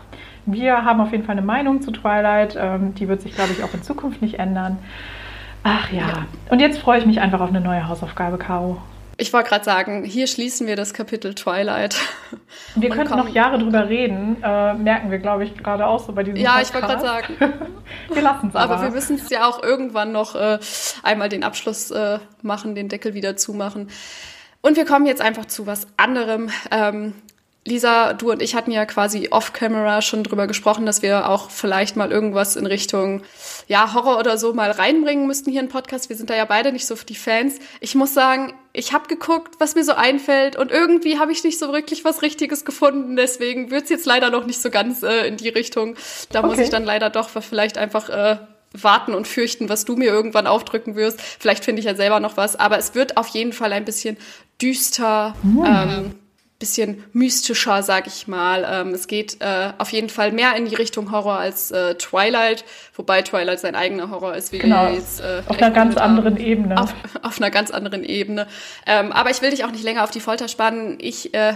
wir 0.47 0.83
haben 0.83 0.99
auf 0.99 1.11
jeden 1.11 1.23
Fall 1.23 1.33
eine 1.33 1.45
Meinung 1.45 1.81
zu 1.81 1.91
Twilight. 1.91 2.57
Ähm, 2.59 2.95
die 2.95 3.07
wird 3.07 3.21
sich, 3.21 3.33
glaube 3.33 3.51
ich, 3.53 3.63
auch 3.63 3.73
in 3.73 3.81
Zukunft 3.81 4.21
nicht 4.21 4.39
ändern. 4.39 4.79
Ach 5.63 5.89
ja. 5.91 5.99
ja. 5.99 6.25
Und 6.49 6.59
jetzt 6.59 6.79
freue 6.79 6.99
ich 6.99 7.05
mich 7.05 7.21
einfach 7.21 7.39
auf 7.39 7.49
eine 7.49 7.61
neue 7.61 7.87
Hausaufgabe, 7.87 8.37
Caro. 8.37 8.81
Ich 9.21 9.31
wollte 9.33 9.49
gerade 9.49 9.63
sagen, 9.63 10.03
hier 10.03 10.25
schließen 10.25 10.65
wir 10.65 10.75
das 10.75 10.95
Kapitel 10.95 11.35
Twilight. 11.35 11.95
Wir 12.75 12.89
könnten 12.89 13.15
noch 13.15 13.29
Jahre 13.29 13.59
drüber 13.59 13.87
reden, 13.87 14.41
äh, 14.41 14.73
merken 14.73 15.11
wir, 15.11 15.19
glaube 15.19 15.43
ich, 15.43 15.55
gerade 15.55 15.85
auch 15.85 16.03
so 16.03 16.11
bei 16.11 16.23
diesem 16.23 16.39
Ja, 16.39 16.53
Podcast. 16.53 16.69
ich 16.69 16.73
wollte 16.73 16.87
gerade 16.87 17.05
sagen. 17.05 17.33
wir 18.13 18.21
lassen 18.21 18.47
es 18.49 18.55
aber. 18.55 18.73
Aber 18.73 18.83
wir 18.83 18.89
müssen 18.89 19.17
es 19.17 19.29
ja 19.29 19.47
auch 19.47 19.61
irgendwann 19.61 20.11
noch 20.11 20.33
äh, 20.35 20.57
einmal 21.03 21.29
den 21.29 21.43
Abschluss 21.43 21.91
äh, 21.91 22.17
machen, 22.41 22.73
den 22.73 22.89
Deckel 22.89 23.13
wieder 23.13 23.37
zumachen. 23.37 23.89
Und 24.61 24.75
wir 24.75 24.85
kommen 24.85 25.05
jetzt 25.05 25.21
einfach 25.21 25.45
zu 25.45 25.67
was 25.67 25.85
anderem. 25.97 26.49
Ähm, 26.71 27.13
Lisa, 27.63 28.13
du 28.13 28.31
und 28.31 28.41
ich 28.41 28.55
hatten 28.55 28.71
ja 28.71 28.87
quasi 28.87 29.27
off-camera 29.29 30.01
schon 30.01 30.23
drüber 30.23 30.47
gesprochen, 30.47 30.87
dass 30.87 31.03
wir 31.03 31.29
auch 31.29 31.51
vielleicht 31.51 31.95
mal 31.95 32.11
irgendwas 32.11 32.55
in 32.55 32.65
Richtung 32.65 33.21
ja, 33.67 33.93
Horror 33.93 34.17
oder 34.17 34.39
so 34.39 34.53
mal 34.53 34.71
reinbringen 34.71 35.27
müssten 35.27 35.51
hier 35.51 35.61
im 35.61 35.69
Podcast. 35.69 36.09
Wir 36.09 36.15
sind 36.15 36.31
da 36.31 36.35
ja 36.35 36.45
beide 36.45 36.71
nicht 36.71 36.87
so 36.87 36.95
die 36.95 37.15
Fans. 37.15 37.59
Ich 37.81 37.93
muss 37.93 38.15
sagen, 38.15 38.53
ich 38.73 38.93
habe 38.93 39.07
geguckt, 39.07 39.55
was 39.59 39.75
mir 39.75 39.83
so 39.83 39.93
einfällt 39.93 40.55
und 40.55 40.71
irgendwie 40.71 41.19
habe 41.19 41.31
ich 41.31 41.43
nicht 41.43 41.59
so 41.59 41.73
wirklich 41.73 42.05
was 42.05 42.21
Richtiges 42.21 42.63
gefunden. 42.63 43.15
Deswegen 43.15 43.69
wird's 43.69 43.89
jetzt 43.89 44.05
leider 44.05 44.29
noch 44.29 44.45
nicht 44.45 44.61
so 44.61 44.69
ganz 44.69 45.03
äh, 45.03 45.27
in 45.27 45.37
die 45.37 45.49
Richtung. 45.49 45.95
Da 46.31 46.39
okay. 46.39 46.47
muss 46.47 46.59
ich 46.59 46.69
dann 46.69 46.85
leider 46.85 47.09
doch 47.09 47.29
vielleicht 47.29 47.77
einfach 47.77 48.09
äh, 48.09 48.37
warten 48.73 49.13
und 49.13 49.27
fürchten, 49.27 49.67
was 49.67 49.83
du 49.83 49.95
mir 49.95 50.09
irgendwann 50.09 50.47
aufdrücken 50.47 50.95
wirst. 50.95 51.21
Vielleicht 51.21 51.65
finde 51.65 51.81
ich 51.81 51.85
ja 51.85 51.95
selber 51.95 52.19
noch 52.19 52.37
was, 52.37 52.55
aber 52.55 52.77
es 52.77 52.95
wird 52.95 53.17
auf 53.17 53.27
jeden 53.27 53.53
Fall 53.53 53.73
ein 53.73 53.83
bisschen 53.83 54.17
düster. 54.61 55.35
Mhm. 55.43 55.65
Ähm, 55.65 56.15
bisschen 56.61 57.03
mystischer, 57.11 57.83
sag 57.83 58.07
ich 58.07 58.27
mal. 58.27 58.65
Ähm, 58.69 58.93
es 58.93 59.07
geht 59.07 59.41
äh, 59.41 59.73
auf 59.77 59.91
jeden 59.91 60.07
Fall 60.07 60.31
mehr 60.31 60.55
in 60.55 60.65
die 60.65 60.75
Richtung 60.75 61.11
Horror 61.11 61.37
als 61.37 61.71
äh, 61.71 61.95
Twilight, 61.95 62.63
wobei 62.95 63.21
Twilight 63.21 63.59
sein 63.59 63.75
eigener 63.75 64.09
Horror 64.09 64.35
ist, 64.35 64.53
wie 64.53 64.59
genau. 64.59 64.87
jetzt 64.89 65.19
äh, 65.19 65.41
auf 65.47 65.57
einer 65.57 65.71
ganz 65.71 65.97
anderen 65.97 66.37
Ebene. 66.37 66.79
Auf, 66.79 66.93
auf, 67.21 67.41
einer 67.41 67.51
ganz 67.51 67.71
anderen 67.71 68.05
Ebene. 68.05 68.47
Ähm, 68.85 69.11
aber 69.11 69.31
ich 69.31 69.41
will 69.41 69.49
dich 69.49 69.65
auch 69.65 69.71
nicht 69.71 69.83
länger 69.83 70.03
auf 70.03 70.11
die 70.11 70.21
Folter 70.21 70.47
spannen. 70.47 70.97
Ich 71.01 71.33
äh, 71.33 71.55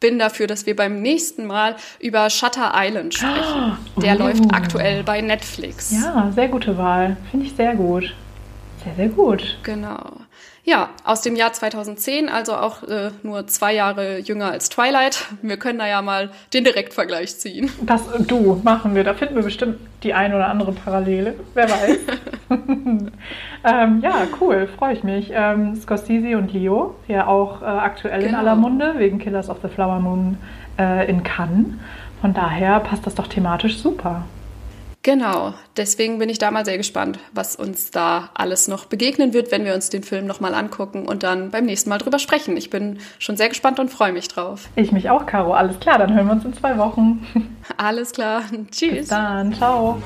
bin 0.00 0.18
dafür, 0.18 0.46
dass 0.46 0.66
wir 0.66 0.74
beim 0.74 1.00
nächsten 1.00 1.46
Mal 1.46 1.76
über 2.00 2.28
Shutter 2.28 2.72
Island 2.74 3.14
sprechen. 3.14 3.78
Oh. 3.96 4.00
Der 4.00 4.14
läuft 4.14 4.42
aktuell 4.52 5.02
bei 5.02 5.20
Netflix. 5.20 5.90
Ja, 5.90 6.30
sehr 6.34 6.48
gute 6.48 6.76
Wahl. 6.78 7.16
Finde 7.30 7.46
ich 7.46 7.54
sehr 7.54 7.74
gut. 7.74 8.14
Sehr, 8.84 8.94
sehr 8.94 9.08
gut. 9.08 9.58
Genau. 9.62 10.12
Ja, 10.64 10.90
aus 11.04 11.22
dem 11.22 11.36
Jahr 11.36 11.52
2010, 11.52 12.28
also 12.28 12.54
auch 12.54 12.82
äh, 12.82 13.10
nur 13.22 13.46
zwei 13.46 13.74
Jahre 13.74 14.18
jünger 14.18 14.50
als 14.50 14.68
Twilight. 14.68 15.26
Wir 15.42 15.56
können 15.56 15.78
da 15.78 15.86
ja 15.86 16.02
mal 16.02 16.30
den 16.52 16.64
Direktvergleich 16.64 17.36
ziehen. 17.38 17.70
Das 17.80 18.02
du 18.26 18.60
machen 18.62 18.94
wir. 18.94 19.02
Da 19.02 19.14
finden 19.14 19.36
wir 19.36 19.42
bestimmt 19.42 19.78
die 20.02 20.12
ein 20.12 20.34
oder 20.34 20.48
andere 20.48 20.72
Parallele. 20.72 21.34
Wer 21.54 21.70
weiß. 21.70 21.98
ähm, 23.64 24.00
ja, 24.02 24.26
cool, 24.40 24.68
freue 24.78 24.94
ich 24.94 25.04
mich. 25.04 25.30
Ähm, 25.32 25.76
Scorsese 25.76 26.36
und 26.36 26.52
Leo, 26.52 26.94
ja 27.08 27.26
auch 27.26 27.62
äh, 27.62 27.64
aktuell 27.64 28.20
genau. 28.20 28.30
in 28.30 28.34
aller 28.34 28.56
Munde 28.56 28.94
wegen 28.98 29.18
Killers 29.18 29.48
of 29.48 29.58
the 29.62 29.68
Flower 29.68 30.00
Moon 30.00 30.36
äh, 30.78 31.08
in 31.08 31.22
Cannes. 31.22 31.66
Von 32.20 32.34
daher 32.34 32.80
passt 32.80 33.06
das 33.06 33.14
doch 33.14 33.28
thematisch 33.28 33.78
super. 33.78 34.24
Genau, 35.02 35.54
deswegen 35.78 36.18
bin 36.18 36.28
ich 36.28 36.38
da 36.38 36.50
mal 36.50 36.66
sehr 36.66 36.76
gespannt, 36.76 37.18
was 37.32 37.56
uns 37.56 37.90
da 37.90 38.28
alles 38.34 38.68
noch 38.68 38.84
begegnen 38.84 39.32
wird, 39.32 39.50
wenn 39.50 39.64
wir 39.64 39.74
uns 39.74 39.88
den 39.88 40.02
Film 40.02 40.26
nochmal 40.26 40.52
angucken 40.54 41.06
und 41.06 41.22
dann 41.22 41.50
beim 41.50 41.64
nächsten 41.64 41.88
Mal 41.88 41.96
drüber 41.96 42.18
sprechen. 42.18 42.54
Ich 42.58 42.68
bin 42.68 42.98
schon 43.18 43.38
sehr 43.38 43.48
gespannt 43.48 43.80
und 43.80 43.90
freue 43.90 44.12
mich 44.12 44.28
drauf. 44.28 44.68
Ich 44.76 44.92
mich 44.92 45.08
auch, 45.08 45.24
Caro. 45.24 45.54
Alles 45.54 45.80
klar, 45.80 45.98
dann 45.98 46.12
hören 46.14 46.26
wir 46.26 46.32
uns 46.32 46.44
in 46.44 46.52
zwei 46.52 46.76
Wochen. 46.76 47.26
Alles 47.78 48.12
klar. 48.12 48.42
Tschüss. 48.70 48.90
Bis 48.90 49.08
dann. 49.08 49.54
Ciao. 49.54 50.02